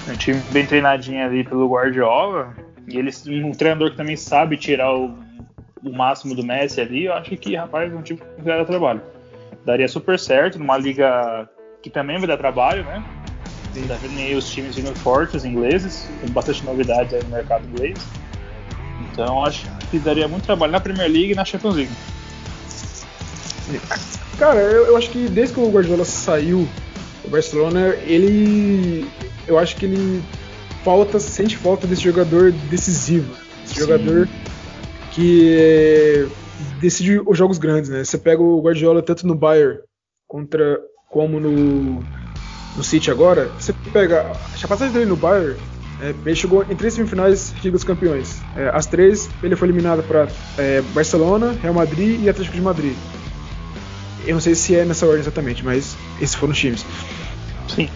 Um 0.09 0.15
time 0.15 0.41
bem 0.51 0.65
treinadinho 0.65 1.25
ali 1.25 1.43
pelo 1.43 1.67
Guardiola. 1.67 2.53
E 2.87 2.97
ele, 2.97 3.11
um 3.43 3.51
treinador 3.51 3.91
que 3.91 3.97
também 3.97 4.17
sabe 4.17 4.57
tirar 4.57 4.93
o 4.93 5.15
o 5.83 5.91
máximo 5.91 6.33
do 6.33 6.43
Messi 6.43 6.79
ali, 6.79 7.05
eu 7.05 7.13
acho 7.13 7.35
que, 7.35 7.55
rapaz, 7.55 7.91
é 7.91 7.95
um 7.95 8.01
tipo 8.01 8.23
que 8.35 8.41
vai 8.41 8.57
dar 8.57 8.65
trabalho. 8.65 9.01
Daria 9.65 9.87
super 9.87 10.17
certo 10.17 10.57
numa 10.57 10.77
liga 10.77 11.49
que 11.81 11.89
também 11.89 12.17
vai 12.17 12.27
dar 12.27 12.37
trabalho, 12.37 12.83
né? 12.85 13.03
Sim. 13.73 13.87
Tá 13.87 13.95
vendo 13.95 14.17
aí 14.17 14.35
os 14.35 14.49
times 14.49 14.75
vindo 14.75 14.95
fortes 14.95 15.43
ingleses, 15.43 16.09
com 16.21 16.31
bastante 16.31 16.63
novidades 16.63 17.13
aí 17.13 17.23
no 17.23 17.29
mercado 17.29 17.65
inglês. 17.67 17.99
Então 19.11 19.43
acho 19.43 19.67
que 19.91 19.99
daria 19.99 20.27
muito 20.27 20.45
trabalho 20.45 20.71
na 20.71 20.79
Premier 20.79 21.09
League 21.09 21.31
e 21.31 21.35
na 21.35 21.43
Champions 21.43 21.75
League. 21.75 21.91
Cara, 24.37 24.59
eu, 24.59 24.87
eu 24.87 24.97
acho 24.97 25.09
que 25.09 25.27
desde 25.27 25.53
que 25.53 25.59
o 25.59 25.69
Guardiola 25.69 26.05
saiu 26.05 26.67
do 27.23 27.29
Barcelona, 27.29 27.95
ele. 28.05 29.07
Eu 29.47 29.57
acho 29.57 29.75
que 29.75 29.85
ele 29.85 30.21
falta, 30.83 31.19
sente 31.19 31.57
falta 31.57 31.87
desse 31.87 32.03
jogador 32.03 32.51
decisivo. 32.69 33.31
Esse 33.65 33.75
Sim. 33.75 33.79
jogador 33.81 34.27
que 35.11 36.27
decide 36.79 37.21
os 37.25 37.37
jogos 37.37 37.57
grandes, 37.57 37.89
né? 37.89 38.03
Você 38.03 38.17
pega 38.17 38.41
o 38.41 38.61
Guardiola 38.61 39.01
tanto 39.01 39.27
no 39.27 39.35
Bayern 39.35 39.79
contra 40.27 40.79
como 41.09 41.39
no, 41.39 42.03
no 42.75 42.83
City 42.83 43.11
agora, 43.11 43.47
você 43.59 43.71
pega 43.91 44.31
a 44.63 44.67
passagem 44.67 44.93
dele 44.93 45.05
no 45.05 45.15
Bayern, 45.15 45.55
é, 46.01 46.09
ele 46.25 46.35
chegou 46.35 46.65
em 46.67 46.75
três 46.75 46.95
semifinais 46.95 47.53
de 47.55 47.63
Liga 47.63 47.73
dos 47.73 47.83
Campeões. 47.83 48.41
É, 48.57 48.69
as 48.73 48.87
três, 48.87 49.29
ele 49.43 49.55
foi 49.55 49.67
eliminado 49.67 50.01
para 50.03 50.27
é, 50.57 50.81
Barcelona, 50.93 51.55
Real 51.61 51.73
Madrid 51.73 52.19
e 52.21 52.29
Atlético 52.29 52.55
de 52.55 52.61
Madrid. 52.61 52.95
Eu 54.25 54.33
não 54.33 54.41
sei 54.41 54.55
se 54.55 54.75
é 54.75 54.85
nessa 54.85 55.05
ordem 55.05 55.21
exatamente, 55.21 55.63
mas 55.63 55.97
esses 56.19 56.35
foram 56.35 56.53
os 56.53 56.59
times. 56.59 56.85
Sim. 57.67 57.89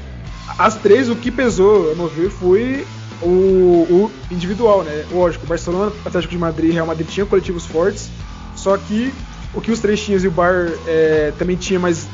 As 0.57 0.75
três, 0.75 1.09
o 1.09 1.15
que 1.15 1.31
pesou, 1.31 1.91
a 1.91 1.95
meu 1.95 2.07
ver, 2.07 2.29
foi 2.29 2.87
o, 3.21 3.83
o 4.05 4.11
individual, 4.31 4.83
né? 4.83 5.05
Lógico, 5.11 5.45
Barcelona, 5.45 5.93
Atlético 6.05 6.31
de 6.31 6.37
Madrid 6.37 6.71
e 6.71 6.73
Real 6.73 6.87
Madrid 6.87 7.07
tinham 7.07 7.27
coletivos 7.27 7.65
fortes, 7.65 8.09
só 8.55 8.77
que 8.77 9.13
o 9.53 9.61
que 9.61 9.71
os 9.71 9.79
três 9.79 10.03
tinham 10.03 10.19
e 10.19 10.27
o 10.27 10.31
Bar 10.31 10.71
é, 10.85 11.31
também 11.31 11.55
tinha, 11.55 11.79
mas, 11.79 12.07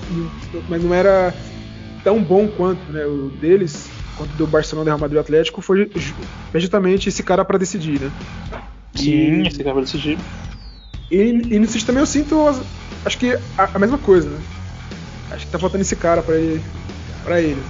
mas 0.68 0.84
não 0.84 0.94
era 0.94 1.34
tão 2.04 2.24
bom 2.24 2.48
quanto 2.48 2.92
né, 2.92 3.06
o 3.06 3.30
deles, 3.30 3.90
quanto 4.16 4.32
do 4.34 4.48
Barcelona, 4.48 4.90
Real 4.90 5.00
Madrid 5.00 5.18
e 5.18 5.20
Atlético, 5.20 5.62
foi 5.62 5.90
justamente 6.56 7.10
esse 7.10 7.24
cara 7.24 7.44
para 7.44 7.58
decidir, 7.58 8.00
né? 8.00 8.12
Sim, 8.96 9.42
e, 9.42 9.48
esse 9.48 9.58
cara 9.58 9.74
para 9.74 9.82
decidir. 9.82 10.20
E, 11.10 11.58
e 11.58 11.68
City 11.68 11.86
também 11.86 12.02
eu 12.02 12.08
sinto, 12.08 12.36
acho 13.06 13.18
que 13.18 13.38
a, 13.58 13.70
a, 13.74 13.80
mesma 13.80 13.98
coisa, 13.98 14.30
né? 14.30 14.40
Acho 15.32 15.46
que 15.46 15.52
tá 15.52 15.60
faltando 15.60 15.82
esse 15.82 15.96
cara 15.96 16.22
para 16.22 16.38
ele. 16.38 16.64
Pra 17.24 17.42
ele. 17.42 17.62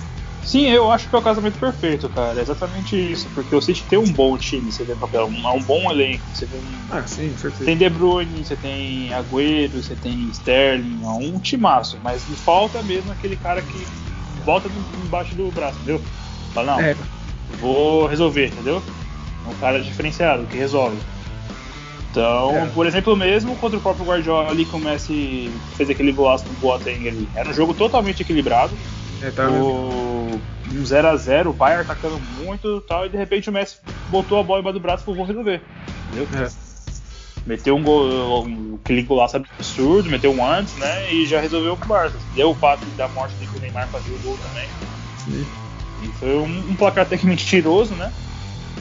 Sim, 0.43 0.67
eu 0.69 0.91
acho 0.91 1.07
que 1.07 1.15
é 1.15 1.17
o 1.17 1.21
casamento 1.21 1.57
perfeito, 1.57 2.09
cara. 2.09 2.37
É 2.37 2.41
exatamente 2.41 2.95
isso. 2.95 3.29
Porque 3.33 3.55
o 3.55 3.61
City 3.61 3.83
tem 3.83 3.97
um 3.97 4.11
bom 4.11 4.37
time, 4.37 4.71
você 4.71 4.83
vê 4.83 4.93
papel, 4.95 5.25
um, 5.27 5.55
um 5.55 5.63
bom 5.63 5.89
elenco. 5.89 6.23
Você 6.33 6.45
vê 6.45 6.57
um, 6.57 6.61
ah, 6.91 7.07
sim, 7.07 7.35
certeza. 7.37 7.65
Tem 7.65 7.77
De 7.77 7.89
Bruyne, 7.89 8.43
você 8.43 8.55
tem 8.55 9.13
Agüero, 9.13 9.81
você 9.81 9.95
tem 9.95 10.29
Sterling, 10.29 11.01
é 11.03 11.09
um 11.09 11.39
timaço. 11.39 11.97
Mas 12.03 12.27
me 12.27 12.35
falta 12.35 12.83
mesmo 12.83 13.11
aquele 13.11 13.37
cara 13.37 13.61
que 13.61 13.87
bota 14.43 14.69
embaixo 15.05 15.33
do 15.35 15.49
braço, 15.51 15.77
entendeu? 15.77 16.01
Fala, 16.53 16.73
não, 16.73 16.81
é. 16.81 16.95
vou 17.59 18.05
resolver, 18.07 18.47
entendeu? 18.47 18.83
É 19.45 19.49
um 19.49 19.55
cara 19.55 19.81
diferenciado, 19.81 20.45
que 20.45 20.57
resolve. 20.57 20.97
Então, 22.13 22.51
é. 22.55 22.65
por 22.67 22.85
exemplo, 22.85 23.17
mesmo 23.17 23.55
contra 23.55 23.75
o 23.75 23.81
próprio 23.81 24.05
Guardiola 24.05 24.51
ali, 24.51 24.65
que 24.65 24.75
o 24.75 24.79
Messi 24.79 25.51
fez 25.75 25.89
aquele 25.89 26.11
golaço 26.11 26.45
no 26.45 26.53
Boateng 26.59 27.07
ali, 27.07 27.27
era 27.33 27.49
um 27.49 27.53
jogo 27.53 27.73
totalmente 27.73 28.21
equilibrado. 28.21 28.71
É, 29.19 29.31
tá 29.31 29.49
o... 29.49 30.39
Um 30.71 30.83
0x0, 30.83 31.47
o 31.47 31.53
Bayern 31.53 31.81
atacando 31.81 32.19
muito 32.37 32.81
tal, 32.81 33.07
e 33.07 33.09
de 33.09 33.17
repente 33.17 33.49
o 33.49 33.53
Messi 33.53 33.77
botou 34.09 34.39
a 34.39 34.43
bola 34.43 34.59
embaixo 34.59 34.77
do 34.77 34.79
braço 34.79 35.03
e 35.09 35.15
vou 35.15 35.25
resolver. 35.25 35.59
Entendeu? 36.11 36.27
É. 36.39 36.49
Meteu 37.47 37.75
um 37.75 37.81
gol, 37.81 38.45
um, 38.45 38.77
aquele 38.83 39.01
golaço 39.01 39.37
absurdo, 39.37 40.07
meteu 40.07 40.31
um 40.31 40.45
antes, 40.45 40.75
né? 40.75 41.11
E 41.11 41.25
já 41.25 41.41
resolveu 41.41 41.75
com 41.75 41.85
o 41.85 41.87
Barça. 41.87 42.15
Deu 42.35 42.51
o 42.51 42.55
fato 42.55 42.85
da 42.95 43.07
morte 43.07 43.33
de 43.35 43.47
que 43.47 43.57
o 43.57 43.59
Neymar 43.59 43.87
fazia 43.87 44.15
o 44.15 44.19
gol 44.19 44.37
também. 44.37 44.69
Sim. 45.17 45.45
E 46.03 46.07
foi 46.19 46.35
um, 46.35 46.69
um 46.69 46.75
placar 46.75 47.05
até 47.05 47.17
que 47.17 47.25
mentiroso, 47.25 47.95
né? 47.95 48.13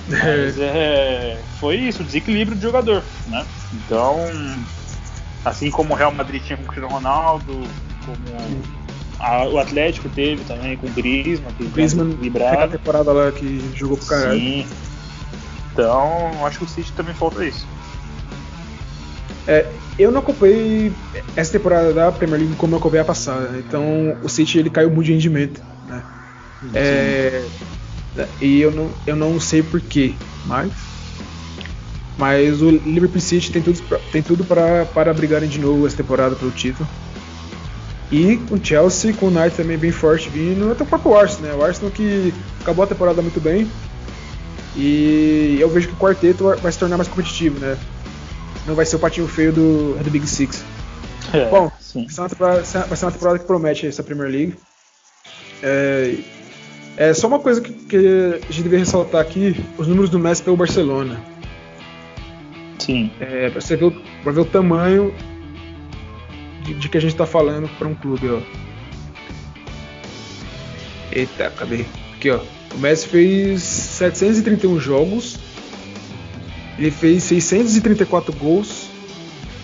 Mas 0.09 0.59
é, 0.59 1.39
foi 1.61 1.77
isso, 1.77 2.03
desequilíbrio 2.03 2.57
do 2.57 2.63
jogador, 2.63 3.03
né? 3.29 3.45
Então, 3.73 4.19
assim 5.45 5.71
como 5.71 5.95
o 5.95 5.97
Real 5.97 6.13
Madrid 6.13 6.43
tinha 6.43 6.57
com 6.57 6.65
o 6.65 6.67
Cristiano 6.67 6.93
Ronaldo, 6.93 7.63
como 8.05 8.73
a, 9.21 9.47
o 9.47 9.59
Atlético 9.59 10.09
teve 10.09 10.43
também 10.45 10.77
com 10.77 10.87
o 10.87 10.91
Griezmann, 10.91 11.53
que 11.55 11.67
Griezmann 11.67 12.17
a 12.59 12.69
temporada 12.69 13.13
lá 13.13 13.31
que 13.31 13.61
jogou 13.75 13.97
pro 13.97 14.07
caralho. 14.07 14.39
Sim. 14.39 14.67
Então, 15.73 16.47
acho 16.47 16.59
que 16.59 16.65
o 16.65 16.69
City 16.69 16.93
também 16.93 17.15
falta 17.15 17.45
isso. 17.45 17.67
É, 19.47 19.67
eu 19.99 20.11
não 20.11 20.21
acompanhei 20.21 20.93
essa 21.37 21.53
temporada 21.53 21.93
da 21.93 22.13
Premier 22.13 22.41
League 22.41 22.57
como 22.57 22.75
eu 22.75 22.79
acompanhei 22.79 23.03
a 23.03 23.07
passada. 23.07 23.51
Então 23.59 24.17
o 24.23 24.29
City 24.29 24.59
ele 24.59 24.71
caiu 24.71 24.91
muito 24.91 25.07
de 25.07 25.13
rendimento. 25.13 25.63
Né? 25.89 26.03
É, 26.75 27.45
e 28.41 28.61
eu 28.61 28.71
não, 28.71 28.91
eu 29.07 29.17
não 29.17 29.41
sei 29.41 29.63
porquê, 29.63 30.15
mas. 30.47 30.71
Mas 32.19 32.61
o 32.61 32.71
Liverpool 32.71 33.21
City 33.21 33.51
tem 33.51 33.63
tudo, 33.63 33.81
tem 34.13 34.23
tudo 34.23 34.45
para, 34.45 34.85
para 34.87 35.15
brigarem 35.15 35.49
de 35.49 35.59
novo 35.59 35.87
essa 35.87 35.97
temporada 35.97 36.37
pelo 36.37 36.51
título. 36.51 36.89
E 38.11 38.39
o 38.51 38.63
Chelsea 38.63 39.15
com 39.15 39.27
o 39.27 39.31
Knight 39.31 39.57
também 39.57 39.79
bem 39.79 39.91
forte 39.91 40.29
vindo, 40.29 40.71
até 40.71 40.83
o 40.83 40.87
próprio 40.87 41.17
Arsenal, 41.17 41.53
né? 41.53 41.59
O 41.59 41.65
Arsenal 41.65 41.91
que 41.91 42.33
acabou 42.61 42.85
a 42.85 42.87
temporada 42.87 43.23
muito 43.23 43.41
bem. 43.41 43.67
E 44.77 45.57
eu 45.59 45.69
vejo 45.71 45.89
que 45.89 45.95
o 45.95 45.97
quarteto 45.97 46.55
vai 46.61 46.71
se 46.71 46.79
tornar 46.79 46.99
mais 46.99 47.09
competitivo, 47.09 47.59
né? 47.59 47.79
Não 48.67 48.75
vai 48.75 48.85
ser 48.85 48.97
o 48.97 48.99
patinho 48.99 49.27
feio 49.27 49.53
do, 49.53 49.95
do 49.95 50.11
Big 50.11 50.27
Six. 50.27 50.63
É, 51.33 51.49
Bom, 51.49 51.73
sim. 51.81 52.05
vai 52.05 52.15
ser, 52.15 52.21
uma 52.21 52.29
temporada, 52.29 52.63
vai 52.63 52.97
ser 52.97 53.05
uma 53.07 53.13
temporada 53.13 53.39
que 53.39 53.47
promete 53.47 53.87
essa 53.87 54.03
Premier 54.03 54.31
League. 54.31 54.57
É, 55.63 56.17
é 56.97 57.15
só 57.15 57.27
uma 57.27 57.39
coisa 57.39 57.61
que, 57.61 57.73
que 57.73 57.97
a 57.97 58.53
gente 58.53 58.63
deve 58.63 58.79
ressaltar 58.79 59.21
aqui: 59.21 59.57
os 59.79 59.87
números 59.87 60.11
do 60.11 60.19
Messi 60.19 60.43
pelo 60.43 60.57
Barcelona. 60.57 61.21
Sim. 62.79 63.11
É, 63.21 63.49
pra 63.51 63.61
você 63.61 63.77
ver 63.77 63.85
o, 63.87 63.91
pra 64.23 64.33
ver 64.33 64.41
o 64.41 64.45
tamanho 64.45 65.15
de, 66.65 66.75
de 66.75 66.89
que 66.89 66.99
a 66.99 67.01
gente 67.01 67.15
tá 67.15 67.27
falando 67.27 67.69
para 67.79 67.87
um 67.89 67.95
clube, 67.95 68.29
ó. 68.29 68.41
Eita, 71.13 71.51
cadê? 71.51 71.85
Aqui, 72.17 72.31
ó. 72.31 72.41
O 72.75 72.79
Messi 72.79 73.07
fez 73.09 73.63
731 73.63 74.81
jogos, 74.81 75.39
ele 76.79 76.91
fez 76.91 77.23
634 77.25 78.33
gols 78.35 78.87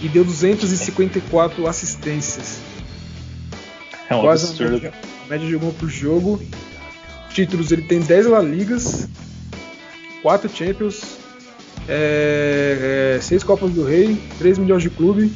e 0.00 0.08
deu 0.08 0.24
254 0.24 1.66
assistências. 1.66 2.60
É 4.10 4.14
um 4.14 4.20
Quase 4.20 4.46
absurdo. 4.46 4.68
a 4.68 4.72
média, 4.72 4.92
a 5.24 5.28
média 5.28 5.46
de 5.46 5.56
gol 5.56 5.72
por 5.72 5.88
jogo. 5.88 6.40
Títulos, 7.30 7.70
ele 7.70 7.82
tem 7.82 8.00
10 8.00 8.26
La 8.26 8.40
Ligas, 8.40 9.08
4 10.22 10.48
Champions, 10.48 11.18
é, 11.88 13.18
6 13.20 13.44
Copas 13.44 13.70
do 13.72 13.84
Rei, 13.84 14.20
3 14.38 14.58
milhões 14.58 14.82
de 14.82 14.90
clube, 14.90 15.32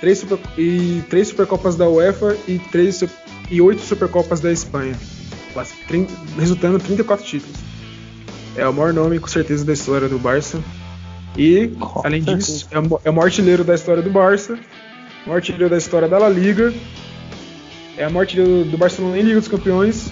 3 0.00 0.18
super, 0.18 0.38
e 0.58 1.02
3 1.08 1.28
Supercopas 1.28 1.76
da 1.76 1.88
UEFA 1.88 2.36
e, 2.46 2.58
3, 2.58 3.04
e 3.50 3.60
8 3.60 3.80
Supercopas 3.80 4.40
da 4.40 4.52
Espanha. 4.52 4.94
Resultando 6.38 6.78
34 6.78 7.24
títulos. 7.24 7.56
É 8.56 8.66
o 8.66 8.72
maior 8.72 8.92
nome, 8.92 9.18
com 9.18 9.26
certeza, 9.26 9.64
da 9.64 9.72
história 9.72 10.08
do 10.08 10.18
Barça. 10.18 10.62
E, 11.36 11.72
além 12.04 12.22
disso, 12.22 12.66
é 12.70 12.78
o, 12.78 13.00
é 13.04 13.10
o 13.10 13.12
maior 13.12 13.26
artilheiro 13.26 13.64
da 13.64 13.74
história 13.74 14.02
do 14.02 14.10
Barça, 14.10 14.54
o 14.54 15.28
maior 15.28 15.36
artilheiro 15.36 15.68
da 15.68 15.76
história 15.76 16.08
da 16.08 16.18
La 16.18 16.28
Liga, 16.28 16.72
é 17.96 18.06
o 18.06 18.10
maior 18.10 18.22
artilheiro 18.22 18.64
do 18.64 18.78
Barcelona 18.78 19.18
em 19.18 19.22
Liga 19.22 19.40
dos 19.40 19.48
Campeões, 19.48 20.10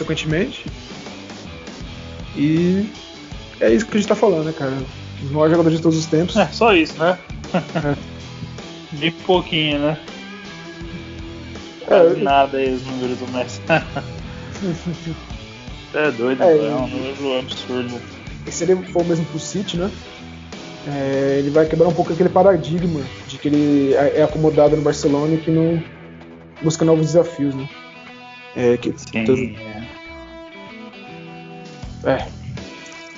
consequentemente. 0.00 0.66
E 2.36 2.88
é 3.60 3.72
isso 3.72 3.86
que 3.86 3.96
a 3.96 4.00
gente 4.00 4.08
tá 4.08 4.14
falando, 4.14 4.46
né, 4.46 4.54
cara? 4.56 4.76
Os 5.22 5.30
maiores 5.30 5.52
jogadores 5.52 5.78
de 5.78 5.82
todos 5.82 5.98
os 5.98 6.06
tempos. 6.06 6.36
É, 6.36 6.46
só 6.46 6.74
isso, 6.74 6.98
né? 6.98 7.18
É. 7.54 7.96
Bem 8.96 9.12
pouquinho, 9.12 9.78
né? 9.78 9.98
É, 11.88 12.14
nada 12.20 12.58
aí 12.58 12.72
os 12.72 12.84
números 12.86 13.18
do 13.18 13.28
Messi. 13.32 13.60
é 15.94 16.10
doido, 16.12 16.42
É, 16.42 16.56
é, 16.56 16.74
um 16.74 16.86
número 16.86 17.38
absurdo. 17.38 18.00
E 18.46 18.52
se 18.52 18.64
ele 18.64 18.76
for 18.92 19.04
mesmo 19.04 19.24
pro 19.26 19.38
City, 19.38 19.76
né? 19.76 19.90
é, 20.88 21.36
ele 21.38 21.50
vai 21.50 21.66
quebrar 21.66 21.88
um 21.88 21.92
pouco 21.92 22.12
aquele 22.12 22.28
paradigma 22.30 23.00
de 23.28 23.36
que 23.38 23.48
ele 23.48 23.94
é 23.94 24.20
é 24.20 24.22
acomodado 24.22 24.76
no 24.76 24.82
Barcelona 24.82 25.34
e 25.34 25.38
que 25.38 25.50
não 25.50 25.82
busca 26.62 26.84
novos 26.84 27.08
desafios, 27.08 27.54
né? 27.54 27.68
É, 28.56 28.76
que 28.76 28.92
Sim. 28.96 29.54
É, 32.04 32.26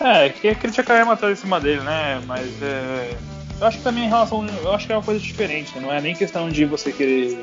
É, 0.00 0.28
que 0.30 0.48
a 0.48 0.54
crítica 0.54 0.92
é 0.94 1.04
matar 1.04 1.30
em 1.30 1.36
cima 1.36 1.60
dele, 1.60 1.80
né? 1.82 2.20
Mas 2.26 2.50
é, 2.62 3.16
eu 3.60 3.66
acho 3.66 3.78
que 3.78 3.84
também 3.84 4.04
em 4.04 4.08
relação. 4.08 4.44
Eu 4.62 4.72
acho 4.72 4.86
que 4.86 4.92
é 4.92 4.96
uma 4.96 5.04
coisa 5.04 5.20
diferente, 5.20 5.72
né? 5.76 5.80
Não 5.80 5.92
é 5.92 6.00
nem 6.00 6.14
questão 6.14 6.48
de 6.48 6.64
você 6.64 6.90
querer 6.90 7.38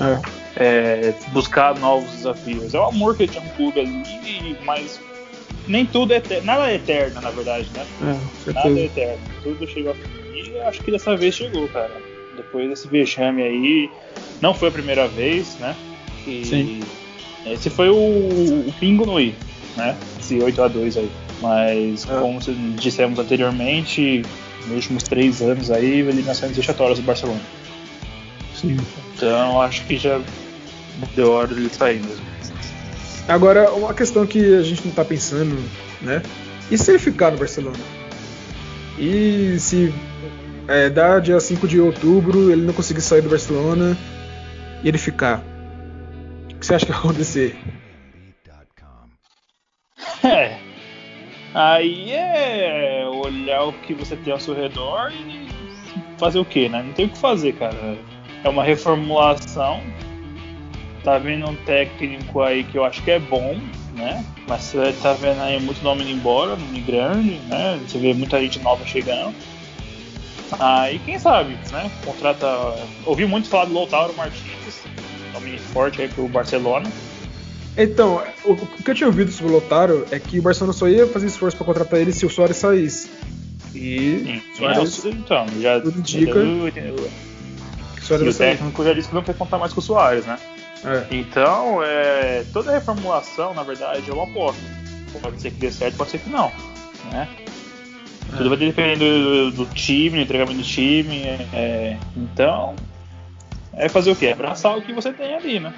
é, 0.00 0.20
é, 0.56 1.14
buscar 1.32 1.78
novos 1.78 2.10
desafios. 2.10 2.74
É 2.74 2.78
o 2.78 2.84
amor 2.84 3.16
que 3.16 3.24
ele 3.24 3.32
tinha 3.32 3.44
um 3.44 3.48
clube 3.50 3.80
ali, 3.80 4.56
mas 4.64 5.00
nem 5.68 5.84
tudo 5.84 6.12
é 6.12 6.16
eterno. 6.16 6.46
Nada 6.46 6.70
é 6.70 6.76
eterno, 6.76 7.20
na 7.20 7.30
verdade, 7.30 7.68
né? 7.74 7.86
é, 8.46 8.52
Nada 8.52 8.68
é 8.68 8.84
eterno. 8.84 9.22
Tudo 9.42 9.66
chegou 9.66 9.90
ao 9.90 9.96
fim. 9.96 10.08
E 10.34 10.56
eu 10.56 10.66
acho 10.66 10.80
que 10.80 10.90
dessa 10.90 11.16
vez 11.16 11.34
chegou, 11.34 11.68
cara. 11.68 11.92
Depois 12.36 12.68
desse 12.68 12.88
vexame 12.88 13.42
aí. 13.42 13.90
Não 14.40 14.54
foi 14.54 14.68
a 14.68 14.72
primeira 14.72 15.06
vez, 15.06 15.56
né? 15.58 15.76
E 16.26 16.44
Sim. 16.44 16.80
Esse 17.46 17.70
foi 17.70 17.88
o, 17.88 17.94
o 17.94 18.74
pingo 18.78 19.04
no 19.04 19.20
i, 19.20 19.34
né? 19.76 19.96
Esse 20.22 20.38
8x2 20.38 20.96
aí. 20.96 21.10
Mas, 21.40 22.06
É. 22.08 22.20
como 22.20 22.38
dissemos 22.76 23.18
anteriormente, 23.18 24.22
nos 24.66 24.76
últimos 24.76 25.02
três 25.02 25.42
anos 25.42 25.70
aí, 25.70 26.00
eliminações 26.00 26.56
vexatórias 26.56 27.00
do 27.00 27.04
Barcelona. 27.04 27.40
Sim. 28.54 28.76
Então, 29.16 29.60
acho 29.60 29.84
que 29.84 29.96
já 29.96 30.20
deu 31.16 31.32
hora 31.32 31.48
dele 31.48 31.68
sair 31.68 32.00
mesmo. 32.00 32.22
Agora, 33.26 33.72
uma 33.72 33.92
questão 33.94 34.26
que 34.26 34.54
a 34.54 34.62
gente 34.62 34.84
não 34.86 34.92
tá 34.92 35.04
pensando, 35.04 35.56
né? 36.00 36.22
E 36.70 36.78
se 36.78 36.90
ele 36.90 36.98
ficar 36.98 37.32
no 37.32 37.38
Barcelona? 37.38 37.78
E 38.98 39.56
se 39.58 39.92
é, 40.68 40.88
dá 40.88 41.18
dia 41.18 41.38
5 41.40 41.66
de 41.66 41.80
outubro, 41.80 42.50
ele 42.50 42.62
não 42.62 42.72
conseguir 42.72 43.00
sair 43.00 43.22
do 43.22 43.28
Barcelona 43.28 43.96
e 44.82 44.88
ele 44.88 44.98
ficar? 44.98 45.42
O 46.52 46.56
que 46.58 46.66
você 46.66 46.74
acha 46.74 46.86
que 46.86 46.92
vai 46.92 47.00
acontecer? 47.00 47.56
É. 50.26 50.56
Aí 51.54 52.12
é 52.12 53.04
olhar 53.12 53.64
o 53.64 53.72
que 53.72 53.92
você 53.92 54.16
tem 54.16 54.32
ao 54.32 54.40
seu 54.40 54.54
redor 54.54 55.12
e 55.12 55.48
fazer 56.16 56.38
o 56.38 56.44
que, 56.44 56.68
né? 56.68 56.82
Não 56.82 56.92
tem 56.92 57.06
o 57.06 57.08
que 57.10 57.18
fazer, 57.18 57.52
cara. 57.54 57.98
É 58.42 58.48
uma 58.48 58.64
reformulação. 58.64 59.80
Tá 61.04 61.18
vindo 61.18 61.50
um 61.50 61.56
técnico 61.56 62.40
aí 62.40 62.64
que 62.64 62.78
eu 62.78 62.84
acho 62.84 63.02
que 63.02 63.10
é 63.10 63.18
bom, 63.18 63.60
né? 63.94 64.24
Mas 64.48 64.62
você 64.62 64.92
tá 65.02 65.12
vendo 65.12 65.42
aí 65.42 65.60
muito 65.60 65.82
nome 65.82 66.02
indo 66.02 66.12
embora, 66.12 66.56
nome 66.56 66.80
grande, 66.80 67.34
né? 67.48 67.78
Você 67.86 67.98
vê 67.98 68.14
muita 68.14 68.40
gente 68.40 68.58
nova 68.60 68.86
chegando. 68.86 69.34
Aí 70.58 70.98
quem 71.00 71.18
sabe, 71.18 71.58
né? 71.70 71.90
Contrata. 72.04 72.46
Ouvi 73.04 73.26
muito 73.26 73.48
falar 73.48 73.66
do 73.66 73.74
Lautaro 73.74 74.14
Martins, 74.14 74.84
nome 75.34 75.58
forte 75.58 76.00
aí 76.00 76.08
pro 76.08 76.28
Barcelona. 76.28 76.90
Então, 77.76 78.22
o, 78.44 78.52
o 78.52 78.66
que 78.66 78.90
eu 78.90 78.94
tinha 78.94 79.06
ouvido 79.06 79.30
sobre 79.30 79.52
o 79.52 79.54
Lotaro 79.56 80.06
é 80.10 80.18
que 80.18 80.38
o 80.38 80.42
Barcelona 80.42 80.72
só 80.72 80.88
ia 80.88 81.06
fazer 81.06 81.26
esforço 81.26 81.56
pra 81.56 81.64
contratar 81.64 82.00
ele 82.00 82.12
se 82.12 82.26
o 82.26 82.30
Soares 82.30 82.56
saísse. 82.56 83.10
E 83.74 84.24
Sim, 84.24 84.42
Suárez, 84.54 85.04
então, 85.06 85.46
já 85.60 85.80
tudo 85.80 85.98
indica 85.98 86.32
que 87.96 88.04
Soares 88.04 88.34
o 88.34 88.38
técnico 88.38 88.84
já 88.84 88.92
disse 88.92 89.08
que 89.08 89.14
não 89.14 89.22
quer 89.22 89.34
contar 89.34 89.56
mais 89.56 89.72
com 89.72 89.80
o 89.80 89.82
Soares, 89.82 90.26
né? 90.26 90.38
É. 90.84 91.06
Então, 91.14 91.82
é, 91.82 92.44
toda 92.52 92.72
reformulação, 92.72 93.54
na 93.54 93.62
verdade, 93.62 94.10
é 94.10 94.12
uma 94.12 94.24
aposta. 94.24 94.62
Pode 95.22 95.40
ser 95.40 95.52
que 95.52 95.58
dê 95.58 95.70
certo, 95.70 95.96
pode 95.96 96.10
ser 96.10 96.18
que 96.18 96.28
não. 96.28 96.52
Né? 97.10 97.28
É. 98.32 98.36
Tudo 98.36 98.48
vai 98.48 98.58
depender 98.58 98.96
do, 98.96 99.50
do 99.52 99.66
time, 99.66 100.18
do 100.18 100.22
entregamento 100.22 100.58
do 100.58 100.64
time. 100.64 101.22
é, 101.52 101.96
então, 102.16 102.74
é 103.74 103.88
fazer 103.88 104.10
o 104.10 104.16
quê? 104.16 104.28
Abraçar 104.28 104.76
o 104.76 104.82
que 104.82 104.92
você 104.92 105.12
tem 105.12 105.34
ali, 105.34 105.60
né? 105.60 105.72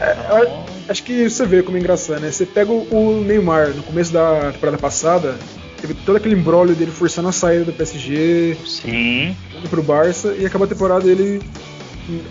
Eu 0.00 0.70
Acho 0.88 1.04
que 1.04 1.28
você 1.30 1.46
vê 1.46 1.62
como 1.62 1.76
é 1.76 1.80
engraçado, 1.80 2.20
né? 2.20 2.32
Você 2.32 2.44
pega 2.44 2.72
o 2.72 3.22
Neymar 3.24 3.68
no 3.68 3.82
começo 3.84 4.12
da 4.12 4.50
temporada 4.50 4.76
passada, 4.76 5.36
teve 5.80 5.94
todo 5.94 6.16
aquele 6.16 6.34
embrólio 6.34 6.74
dele 6.74 6.90
forçando 6.90 7.28
a 7.28 7.32
saída 7.32 7.64
do 7.64 7.72
PSG, 7.72 8.56
Sim, 8.66 9.36
indo 9.56 9.68
pro 9.68 9.82
Barça, 9.84 10.34
e 10.36 10.44
acabou 10.44 10.64
a 10.64 10.68
temporada 10.68 11.08
ele 11.08 11.40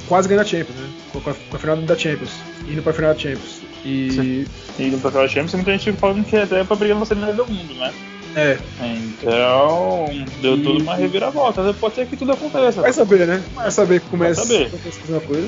quase 0.10 0.28
ganhando 0.28 0.42
a 0.44 0.46
Champions, 0.46 0.76
né? 0.78 0.90
Com 1.14 1.20
a, 1.30 1.34
com 1.34 1.56
a 1.56 1.60
final 1.60 1.78
da 1.78 1.98
Champions, 1.98 2.32
indo 2.68 2.82
pra 2.82 2.92
final 2.92 3.14
da 3.14 3.20
Champions. 3.20 3.62
E. 3.86 4.12
Sim. 4.12 4.46
e 4.78 4.84
no 4.90 5.00
papel 5.00 5.26
Champions 5.30 5.52
tem 5.52 5.62
muita 5.62 5.78
gente 5.78 5.94
falando 5.98 6.26
que 6.26 6.36
até 6.36 6.60
é 6.60 6.64
pra 6.66 6.76
brigar 6.76 6.98
no 7.00 7.16
melhor 7.16 7.34
do 7.34 7.46
mundo, 7.46 7.74
né? 7.76 7.94
É, 8.36 8.58
Então, 8.82 10.06
deu 10.42 10.56
E- 10.58 10.62
tudo 10.64 10.84
uma 10.84 10.96
reviravolta. 10.96 11.74
Pode 11.74 11.96
ser 11.96 12.06
que 12.08 12.18
tudo 12.18 12.34
aconteça. 12.34 12.82
vai 12.82 12.92
saber, 12.94 13.26
né? 13.26 13.42
Vai 13.56 13.72
saber 13.72 14.02
que 14.02 14.08
começa 14.10 14.44
saber. 14.44 14.66
a 14.66 14.68
acontecer 14.68 15.02
uma 15.08 15.22
coisa. 15.22 15.48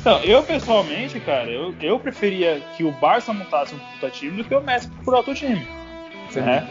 Então, 0.00 0.20
eu 0.20 0.42
pessoalmente, 0.42 1.18
cara, 1.20 1.50
eu, 1.50 1.74
eu 1.80 1.98
preferia 1.98 2.62
que 2.76 2.84
o 2.84 2.92
Barça 2.92 3.32
montasse 3.32 3.74
um 3.74 3.78
puta 3.78 4.10
time 4.10 4.42
do 4.42 4.44
que 4.44 4.54
o 4.54 4.60
Messi 4.60 4.88
procurar 4.88 5.18
outro 5.18 5.34
time. 5.34 5.66
Sim. 6.30 6.40
né? 6.40 6.66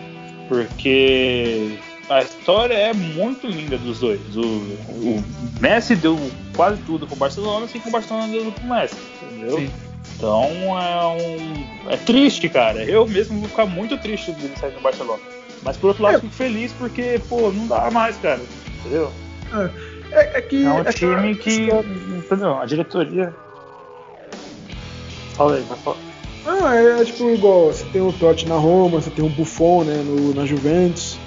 Porque 0.48 1.78
a 2.10 2.22
história 2.22 2.74
é 2.74 2.94
muito 2.94 3.48
linda 3.48 3.78
dos 3.78 4.00
dois. 4.00 4.20
O, 4.36 4.42
o 4.42 5.24
Messi 5.60 5.96
deu 5.96 6.18
quase 6.56 6.82
tudo 6.84 7.06
com 7.06 7.16
o 7.16 7.18
Barcelona, 7.18 7.66
assim 7.66 7.80
que 7.80 7.90
o 7.90 7.92
Barcelona 7.92 8.28
deu 8.30 8.46
tudo 8.46 8.62
com 8.62 8.68
o 8.68 8.70
Messi, 8.70 8.96
entendeu? 9.24 9.58
Sim. 9.58 9.72
Então 10.16 10.44
é 10.82 11.06
um. 11.06 11.92
É 11.92 11.98
triste, 11.98 12.50
cara. 12.50 12.84
Eu 12.84 13.06
mesmo 13.08 13.40
vou 13.40 13.50
ficar 13.50 13.66
muito 13.66 13.98
triste 13.98 14.32
dele 14.32 14.54
sair 14.58 14.72
do 14.72 14.82
Barcelona. 14.82 15.22
Mas 15.64 15.78
por 15.78 15.88
outro 15.88 16.04
lado, 16.04 16.18
é. 16.18 16.20
fico 16.22 16.34
feliz 16.34 16.72
porque, 16.74 17.20
pô, 17.28 17.52
não 17.52 17.68
dá 17.68 17.92
mais, 17.92 18.18
cara. 18.18 18.40
Entendeu? 18.80 19.12
É, 19.54 19.70
é, 20.12 20.38
é 20.38 20.42
que. 20.42 20.66
É 20.66 20.70
um 20.70 20.80
é 20.80 20.92
time 20.92 21.36
que. 21.36 21.70
Entendeu? 22.18 22.58
A 22.58 22.66
diretoria. 22.66 23.34
Fala 25.36 25.56
aí, 25.56 25.64
vai 25.64 25.78
falar. 25.78 25.98
Ah, 26.46 26.76
é, 26.76 27.02
é, 27.02 27.06
tipo 27.06 27.30
igual, 27.30 27.68
você 27.68 27.84
tem 27.92 28.02
o 28.02 28.12
Totti 28.14 28.48
na 28.48 28.56
Roma, 28.56 29.02
você 29.02 29.10
tem 29.10 29.24
o 29.24 29.30
Buffon, 29.30 29.84
né, 29.84 30.02
no, 30.06 30.34
na 30.34 30.46
Juventus, 30.46 31.20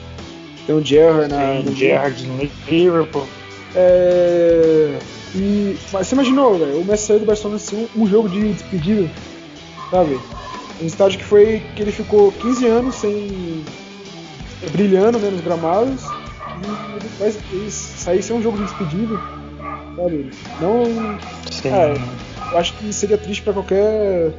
tem 0.66 0.74
o 0.74 0.82
Gerrard 0.82 1.28
na. 1.28 1.62
Tem 1.62 1.68
o 1.68 1.76
Gerrard 1.76 2.26
no 2.26 2.50
Liverpool. 2.68 3.26
É. 3.74 4.98
E, 5.34 5.76
mas 5.92 6.08
você 6.08 6.14
imaginou, 6.14 6.58
velho, 6.58 6.80
o 6.80 6.84
Messi 6.84 7.06
saiu 7.06 7.20
do 7.20 7.26
Barcelona 7.26 7.56
assim, 7.56 7.88
um 7.94 8.06
jogo 8.06 8.28
de 8.28 8.52
despedida, 8.52 9.08
sabe? 9.90 10.18
Um 10.80 10.86
estádio 10.86 11.18
que 11.18 11.24
foi 11.24 11.62
que 11.76 11.82
ele 11.82 11.92
ficou 11.92 12.32
15 12.32 12.66
anos 12.66 12.94
sem 12.96 13.62
brilhando 14.72 15.18
né, 15.18 15.30
nos 15.30 15.40
gramados 15.40 16.02
ele 16.66 17.08
vai 17.18 17.70
sair 17.70 18.22
sem 18.22 18.36
um 18.36 18.42
jogo 18.42 18.58
de 18.58 18.64
despedida, 18.64 19.18
sabe? 19.96 20.30
Não, 20.60 20.84
Sim. 21.50 21.68
É, 21.68 21.94
eu 22.52 22.58
acho 22.58 22.74
que 22.74 22.92
seria 22.92 23.18
triste 23.18 23.42
para 23.42 23.52
qualquer 23.52 24.32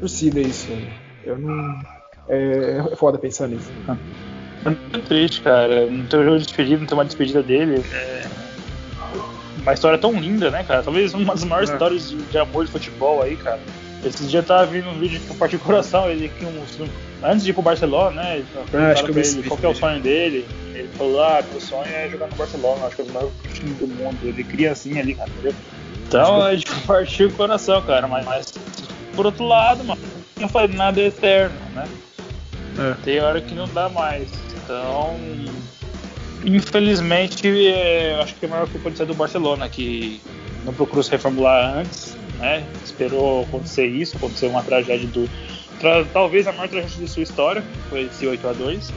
torcida 0.00 0.40
isso. 0.40 0.68
Eu 1.24 1.38
não 1.38 1.80
é, 2.28 2.82
é 2.92 2.96
foda 2.96 3.18
pensar 3.18 3.48
nisso. 3.48 3.70
É 4.64 4.68
muito 4.68 5.00
triste, 5.02 5.42
cara. 5.42 5.86
Não 5.86 6.06
ter 6.06 6.18
um 6.18 6.24
jogo 6.24 6.38
de 6.38 6.46
despedida, 6.46 6.78
não 6.78 6.86
ter 6.86 6.94
uma 6.94 7.04
despedida 7.04 7.42
dele. 7.42 7.84
É 7.92 8.26
uma 9.66 9.74
história 9.74 9.98
tão 9.98 10.12
linda, 10.12 10.48
né, 10.48 10.62
cara? 10.62 10.82
Talvez 10.82 11.12
uma 11.12 11.34
das 11.34 11.42
maiores 11.42 11.70
é. 11.70 11.72
histórias 11.72 12.08
de, 12.08 12.16
de, 12.16 12.38
amor 12.38 12.64
de 12.64 12.70
futebol 12.70 13.20
aí, 13.20 13.36
cara. 13.36 13.58
Esse 14.08 14.24
dia 14.24 14.42
tava 14.42 14.66
vindo 14.66 14.88
um 14.88 14.98
vídeo 14.98 15.20
que 15.20 15.34
partiu 15.36 15.58
o 15.58 15.62
coração, 15.62 16.08
ele 16.08 16.28
que 16.28 16.44
um, 16.44 16.62
antes 17.22 17.44
de 17.44 17.50
ir 17.50 17.52
pro 17.54 17.62
Barcelona, 17.62 18.22
né? 18.22 18.44
Ah, 18.72 18.92
acho 18.92 19.04
que 19.04 19.10
eu 19.10 19.18
ele, 19.18 19.42
qual 19.48 19.58
que 19.58 19.66
é 19.66 19.68
o 19.68 19.74
sonho 19.74 20.00
dele. 20.00 20.46
Ele 20.74 20.88
falou, 20.96 21.22
ah, 21.22 21.42
meu 21.50 21.60
sonho 21.60 21.86
é 21.86 22.08
jogar 22.08 22.28
no 22.28 22.36
Barcelona, 22.36 22.86
acho 22.86 22.96
que 22.96 23.02
é 23.02 23.04
o 23.04 23.12
maior 23.12 23.30
time 23.52 23.74
do 23.74 23.88
mundo. 23.88 24.18
Ele 24.22 24.44
cria 24.44 24.72
assim 24.72 24.98
ali, 24.98 25.14
cara, 25.14 25.28
entendeu? 25.30 25.54
Então 26.06 26.42
a 26.42 26.54
gente 26.54 26.70
partiu 26.86 27.28
o 27.28 27.32
coração, 27.32 27.82
cara, 27.82 28.06
mas, 28.06 28.24
mas 28.24 28.54
por 29.14 29.26
outro 29.26 29.44
lado, 29.44 29.82
mano, 29.82 30.00
não 30.38 30.48
faz 30.48 30.72
nada 30.72 31.00
é 31.00 31.06
eterno, 31.06 31.56
né? 31.74 31.88
É. 32.78 32.94
Tem 33.04 33.20
hora 33.20 33.40
que 33.40 33.54
não 33.54 33.66
dá 33.68 33.88
mais. 33.88 34.28
Então, 34.62 35.18
Infelizmente, 36.46 37.66
é, 37.66 38.20
acho 38.22 38.34
que 38.36 38.46
a 38.46 38.48
maior 38.48 38.68
culpa 38.68 38.88
de 38.88 38.98
ser 38.98 39.06
do 39.06 39.14
Barcelona, 39.14 39.68
que 39.68 40.20
não 40.64 40.72
procurou 40.72 41.02
se 41.02 41.10
reformular 41.10 41.78
antes, 41.78 42.15
né? 42.38 42.64
Esperou 42.84 43.42
acontecer 43.44 43.86
isso, 43.86 44.16
acontecer 44.16 44.46
uma 44.46 44.62
tragédia 44.62 45.08
do. 45.08 45.28
Tra, 45.80 46.04
talvez 46.06 46.46
a 46.46 46.52
maior 46.52 46.68
tragédia 46.68 47.04
de 47.04 47.10
sua 47.10 47.22
história, 47.22 47.62
foi 47.88 48.02
esse 48.02 48.26
8 48.26 48.48
a 48.48 48.52
2 48.52 48.92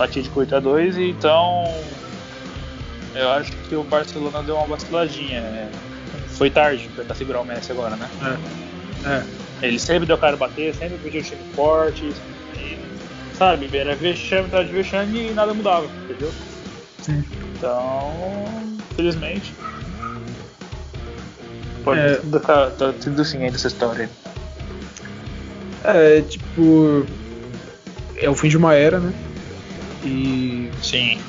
fatídico 0.00 0.40
8 0.40 0.56
a 0.56 0.60
2 0.60 0.96
e 0.96 1.10
então 1.10 1.64
eu 3.14 3.28
acho 3.30 3.52
que 3.68 3.74
o 3.74 3.84
Barcelona 3.84 4.42
deu 4.42 4.56
uma 4.56 4.66
vaciladinha. 4.66 5.42
Né? 5.42 5.70
Foi 6.28 6.48
tarde 6.48 6.88
pra 6.94 7.02
tentar 7.02 7.14
segurar 7.14 7.40
o 7.40 7.44
Messi 7.44 7.72
agora, 7.72 7.96
né? 7.96 8.08
É. 9.04 9.08
é. 9.08 9.24
Ele 9.66 9.78
sempre 9.78 10.06
deu 10.06 10.16
cara 10.16 10.36
bater, 10.36 10.74
sempre 10.74 10.96
pediu 10.98 11.22
time 11.22 11.42
forte, 11.54 12.14
e, 12.54 12.78
sabe, 13.34 13.68
era 13.76 13.94
vexame 13.94 14.46
atrás 14.46 14.66
de 14.68 14.72
vexame 14.72 15.28
e 15.28 15.34
nada 15.34 15.52
mudava, 15.52 15.86
entendeu? 16.04 16.32
Sim. 17.02 17.22
Então, 17.56 18.46
infelizmente. 18.92 19.52
Pode 21.84 22.00
é... 22.00 22.16
tá, 22.40 22.70
tá 22.70 22.92
tudo 22.92 23.22
assim 23.22 23.42
aí 23.42 23.50
dessa 23.50 23.68
história. 23.68 24.08
É, 25.84 26.20
tipo. 26.22 27.06
É 28.16 28.28
o 28.28 28.34
fim 28.34 28.48
de 28.48 28.56
uma 28.56 28.74
era, 28.74 28.98
né? 28.98 29.12
E. 30.04 30.70
Sim. 30.82 31.20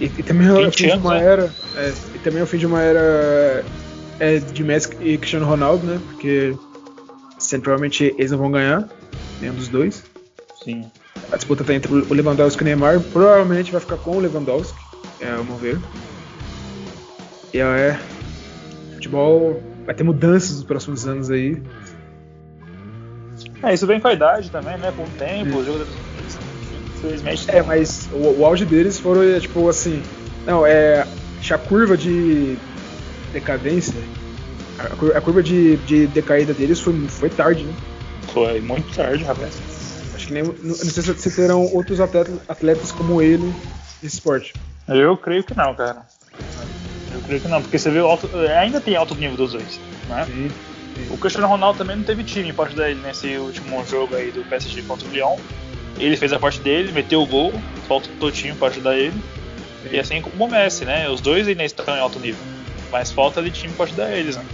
E, 0.00 0.04
e 0.04 0.22
também 0.22 0.48
é 0.48 0.52
o 0.52 0.72
fim 0.72 0.88
de 0.88 0.96
uma 0.96 1.14
né? 1.14 1.24
era. 1.24 1.50
É, 1.76 1.92
e 2.14 2.18
também 2.18 2.40
é 2.40 2.42
o 2.42 2.46
fim 2.46 2.58
de 2.58 2.66
uma 2.66 2.80
era 2.80 3.64
é, 4.18 4.38
de 4.38 4.64
Messi 4.64 4.90
e 5.00 5.16
Cristiano 5.16 5.46
Ronaldo, 5.46 5.86
né? 5.86 6.00
Porque 6.08 6.54
sempre, 7.38 7.64
provavelmente 7.64 8.14
eles 8.18 8.30
não 8.30 8.38
vão 8.38 8.50
ganhar, 8.50 8.88
nenhum 9.40 9.54
dos 9.54 9.68
dois. 9.68 10.04
Sim. 10.62 10.90
A 11.32 11.36
disputa 11.36 11.64
tá 11.64 11.74
entre 11.74 11.92
o 11.92 12.12
Lewandowski 12.12 12.62
e 12.62 12.64
o 12.64 12.66
Neymar. 12.66 13.00
Provavelmente 13.12 13.70
vai 13.70 13.80
ficar 13.80 13.96
com 13.96 14.16
o 14.16 14.20
Lewandowski. 14.20 14.78
É, 15.20 15.32
vamos 15.32 15.60
ver. 15.60 15.78
E 17.52 17.58
é. 17.58 17.98
Futebol 19.10 19.62
vai 19.84 19.94
ter 19.94 20.04
mudanças 20.04 20.56
nos 20.56 20.64
próximos 20.64 21.06
anos 21.06 21.30
aí. 21.30 21.60
É, 23.62 23.74
isso 23.74 23.86
vem 23.86 24.00
com 24.00 24.08
a 24.08 24.12
idade 24.12 24.50
também, 24.50 24.78
né? 24.78 24.92
Com 24.96 25.02
o 25.02 25.10
tempo, 25.18 25.58
o 25.58 25.64
jogo 25.64 25.84
infelizmente. 26.96 27.50
É, 27.50 27.62
mas 27.62 28.08
o, 28.12 28.40
o, 28.40 28.46
auge 28.46 28.64
deles 28.64 28.98
foram, 28.98 29.22
tipo, 29.40 29.68
assim. 29.68 30.02
Não, 30.46 30.66
é. 30.66 31.06
A 31.50 31.58
curva 31.58 31.96
de 31.96 32.56
decadência. 33.32 33.94
A, 34.78 35.18
a 35.18 35.20
curva 35.20 35.42
de, 35.42 35.76
de 35.78 36.06
decaída 36.06 36.54
deles 36.54 36.78
foi, 36.80 36.94
foi 37.08 37.30
tarde, 37.30 37.64
né? 37.64 37.74
Foi 38.32 38.60
muito 38.60 38.94
tarde, 38.94 39.24
rapaz 39.24 39.58
que 40.30 40.32
nem. 40.32 40.42
Não 40.42 40.74
sei 40.74 41.02
se 41.02 41.36
terão 41.36 41.66
outros 41.74 42.00
atletas, 42.00 42.38
atletas 42.48 42.92
como 42.92 43.20
ele 43.20 43.52
nesse 44.02 44.16
esporte. 44.16 44.54
Eu 44.88 45.16
creio 45.16 45.44
que 45.44 45.56
não, 45.56 45.74
cara. 45.74 46.06
Eu 47.30 47.38
creio 47.38 47.42
que 47.42 47.48
não, 47.48 47.62
porque 47.62 47.78
você 47.78 47.90
vê 47.90 48.00
o 48.00 48.06
alto. 48.06 48.28
Ainda 48.58 48.80
tem 48.80 48.96
alto 48.96 49.14
nível 49.14 49.36
dos 49.36 49.52
dois, 49.52 49.78
né? 50.08 50.24
Sim, 50.24 50.48
sim. 50.96 51.14
O 51.14 51.16
Cristiano 51.16 51.46
Ronaldo 51.46 51.78
também 51.78 51.94
não 51.94 52.02
teve 52.02 52.24
time 52.24 52.52
parte 52.52 52.74
dele 52.74 53.00
nesse 53.00 53.36
último 53.36 53.84
jogo 53.86 54.16
aí 54.16 54.32
do 54.32 54.44
PSG 54.44 54.82
contra 54.82 55.06
o 55.06 55.12
Lyon. 55.12 55.36
Ele 55.96 56.16
fez 56.16 56.32
a 56.32 56.40
parte 56.40 56.60
dele, 56.60 56.90
meteu 56.90 57.22
o 57.22 57.26
gol, 57.26 57.52
falta 57.86 58.08
o 58.20 58.32
time 58.32 58.56
para 58.56 58.68
ajudar 58.68 58.96
ele. 58.96 59.14
Sim. 59.82 59.90
E 59.92 60.00
assim 60.00 60.20
como 60.20 60.44
o 60.44 60.50
Messi, 60.50 60.84
né? 60.84 61.08
Os 61.08 61.20
dois 61.20 61.46
ainda 61.46 61.62
estão 61.62 61.96
em 61.96 62.00
alto 62.00 62.18
nível. 62.18 62.42
Mas 62.90 63.12
falta 63.12 63.40
de 63.40 63.50
time 63.52 63.72
para 63.74 63.84
ajudar 63.84 64.12
eles, 64.12 64.36
né? 64.36 64.44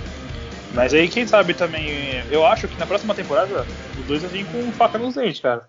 Mas 0.74 0.92
aí, 0.92 1.08
quem 1.08 1.26
sabe 1.26 1.54
também. 1.54 1.88
Eu 2.30 2.44
acho 2.44 2.68
que 2.68 2.78
na 2.78 2.86
próxima 2.86 3.14
temporada 3.14 3.64
os 3.98 4.06
dois 4.06 4.22
vir 4.24 4.44
com 4.44 4.70
faca 4.72 4.98
nos 4.98 5.14
dentes, 5.14 5.40
cara. 5.40 5.66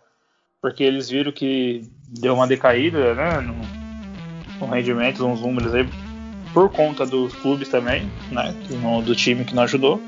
Porque 0.61 0.83
eles 0.83 1.09
viram 1.09 1.31
que 1.31 1.87
deu 2.09 2.33
uma 2.33 2.47
decaída, 2.47 3.13
né? 3.13 3.39
No, 3.39 3.55
no 4.59 4.73
rendimento, 4.73 5.25
uns 5.25 5.39
números 5.39 5.73
aí. 5.73 5.87
Por 6.57 6.69
conta 6.69 7.05
dos 7.05 7.35
clubes 7.35 7.69
também, 7.69 8.09
né? 8.31 8.51
No, 8.81 8.99
do 8.99 9.15
time 9.15 9.45
que 9.45 9.53
não 9.53 9.61
ajudou. 9.61 10.01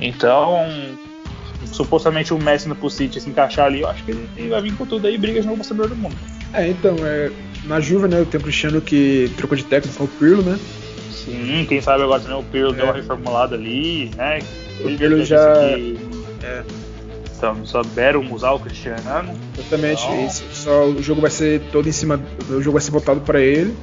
Então, 0.00 0.66
supostamente 1.66 2.34
o 2.34 2.38
Messi 2.38 2.68
no 2.68 2.90
City 2.90 3.20
se 3.20 3.30
encaixar 3.30 3.66
ali, 3.66 3.82
eu 3.82 3.88
acho 3.88 4.02
que 4.02 4.10
ele 4.10 4.48
vai 4.48 4.60
vir 4.60 4.74
com 4.74 4.84
tudo 4.84 5.06
aí 5.06 5.14
e 5.14 5.18
briga 5.18 5.40
de 5.40 5.46
novo 5.46 5.62
do 5.62 5.96
mundo. 5.96 6.16
É, 6.52 6.66
então, 6.66 6.96
é, 7.04 7.30
na 7.66 7.78
Juve, 7.78 8.08
né, 8.08 8.26
tem 8.28 8.40
o 8.40 8.42
Cristiano 8.42 8.80
que 8.80 9.30
trocou 9.36 9.56
de 9.56 9.62
técnico 9.62 9.96
com 9.96 10.04
o 10.06 10.08
Pirlo, 10.08 10.42
né? 10.42 10.58
Sim, 11.12 11.64
quem 11.68 11.80
sabe 11.80 12.02
agora 12.02 12.20
também 12.20 12.36
o 12.36 12.42
Pirlo 12.42 12.72
é. 12.72 12.74
deu 12.74 12.84
uma 12.86 12.94
reformulada 12.94 13.54
ali, 13.54 14.10
né? 14.16 14.40
O 14.80 14.96
Pirlo 14.98 15.24
já. 15.24 15.54
Que, 15.54 15.96
é. 16.42 16.64
Então, 17.38 17.64
souberam 17.64 18.32
usar 18.32 18.50
o 18.50 18.58
Cristiano. 18.58 19.00
Exatamente, 19.56 20.02
então, 20.02 20.28
só 20.52 20.86
o 20.86 21.00
jogo 21.00 21.20
vai 21.20 21.30
ser 21.30 21.60
todo 21.70 21.88
em 21.88 21.92
cima. 21.92 22.20
O 22.50 22.60
jogo 22.60 22.72
vai 22.72 22.82
ser 22.82 22.90
voltado 22.90 23.20
para 23.20 23.40
ele. 23.40 23.76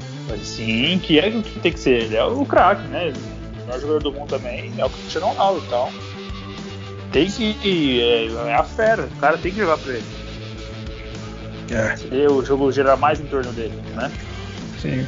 Sim, 0.43 0.99
que 1.01 1.17
é 1.17 1.29
o 1.29 1.41
que 1.41 1.59
tem 1.61 1.71
que 1.71 1.79
ser. 1.79 2.03
Ele 2.03 2.17
é 2.17 2.23
o 2.25 2.45
craque, 2.45 2.85
né? 2.89 3.13
O 3.13 3.65
melhor 3.65 3.79
jogador 3.79 4.03
do 4.03 4.11
mundo 4.11 4.27
também 4.27 4.73
é 4.77 4.85
o 4.85 4.89
Cristiano 4.89 5.27
Ronaldo, 5.27 5.63
então. 5.65 5.89
Tem 7.13 7.27
que. 7.27 8.01
É, 8.01 8.49
é 8.49 8.55
a 8.55 8.63
fera, 8.63 9.03
o 9.03 9.19
cara 9.21 9.37
tem 9.37 9.53
que 9.53 9.59
jogar 9.59 9.77
pra 9.77 9.93
ele. 9.93 10.05
É. 11.71 12.29
O 12.29 12.43
jogo 12.43 12.69
gerar 12.73 12.97
mais 12.97 13.21
em 13.21 13.25
torno 13.25 13.53
dele, 13.53 13.73
né? 13.95 14.11
Sim. 14.81 15.07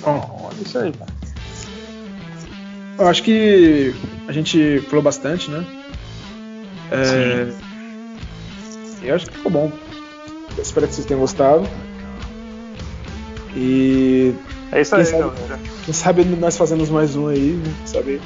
Bom, 0.00 0.50
olha 0.50 0.62
isso 0.62 0.78
aí, 0.78 0.92
cara. 0.92 1.12
Eu 2.98 3.08
acho 3.08 3.22
que 3.22 3.94
a 4.26 4.32
gente 4.32 4.80
falou 4.88 5.02
bastante, 5.02 5.48
né? 5.48 5.64
É... 6.90 7.48
Eu 9.02 9.14
acho 9.14 9.26
que 9.26 9.36
ficou 9.36 9.52
bom. 9.52 9.72
Eu 10.56 10.62
espero 10.62 10.86
que 10.86 10.94
vocês 10.94 11.06
tenham 11.06 11.20
gostado. 11.20 11.66
E. 13.54 14.34
É 14.72 14.80
isso 14.80 14.94
aí, 14.94 15.04
sabe, 15.04 15.22
galera. 15.22 15.60
Quem 15.84 15.94
sabe 15.94 16.24
nós 16.24 16.56
fazemos 16.56 16.88
mais 16.88 17.14
um 17.14 17.28
aí, 17.28 17.52
né? 17.52 17.74
Sabe? 17.84 18.20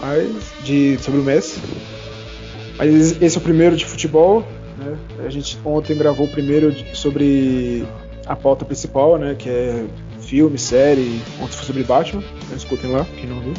Mas, 0.00 0.52
de, 0.64 0.98
sobre 1.00 1.20
o 1.20 1.22
Messi. 1.22 1.60
Mas 2.78 3.20
esse 3.20 3.36
é 3.36 3.40
o 3.40 3.42
primeiro 3.42 3.76
de 3.76 3.84
futebol. 3.84 4.46
Né? 4.78 4.96
A 5.26 5.30
gente 5.30 5.58
ontem 5.64 5.96
gravou 5.96 6.26
o 6.26 6.30
primeiro 6.30 6.74
sobre 6.94 7.84
a 8.26 8.36
pauta 8.36 8.64
principal, 8.64 9.18
né? 9.18 9.34
Que 9.38 9.48
é 9.48 9.84
filme, 10.20 10.58
série, 10.58 11.20
ontem 11.40 11.56
foi 11.56 11.66
sobre 11.66 11.82
Batman, 11.82 12.20
né? 12.20 12.56
escutem 12.56 12.90
lá, 12.90 13.04
quem 13.16 13.28
não 13.28 13.40
viu. 13.40 13.54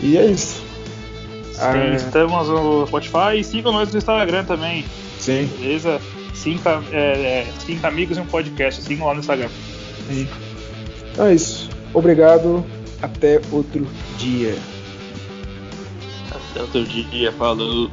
E 0.00 0.18
é 0.18 0.26
isso. 0.26 0.61
Ah, 1.62 1.94
estamos 1.94 2.48
no 2.48 2.86
Spotify 2.86 3.38
e 3.38 3.44
sigam 3.44 3.72
nós 3.72 3.90
no 3.92 3.98
Instagram 3.98 4.44
também. 4.44 4.84
Sim. 5.18 5.48
Beleza? 5.58 6.00
Cinco, 6.34 6.68
é, 6.92 6.96
é, 6.96 7.46
cinco 7.64 7.86
amigos 7.86 8.16
e 8.16 8.20
um 8.20 8.26
podcast. 8.26 8.82
Sigam 8.82 9.06
lá 9.06 9.14
no 9.14 9.20
Instagram. 9.20 9.48
Sim. 10.08 10.28
Então 11.12 11.26
é 11.26 11.34
isso. 11.34 11.70
Obrigado. 11.94 12.64
Até 13.00 13.40
outro 13.50 13.86
dia. 14.18 14.56
Até 16.30 16.60
outro 16.60 16.84
dia. 16.84 17.32
Falou. 17.32 17.90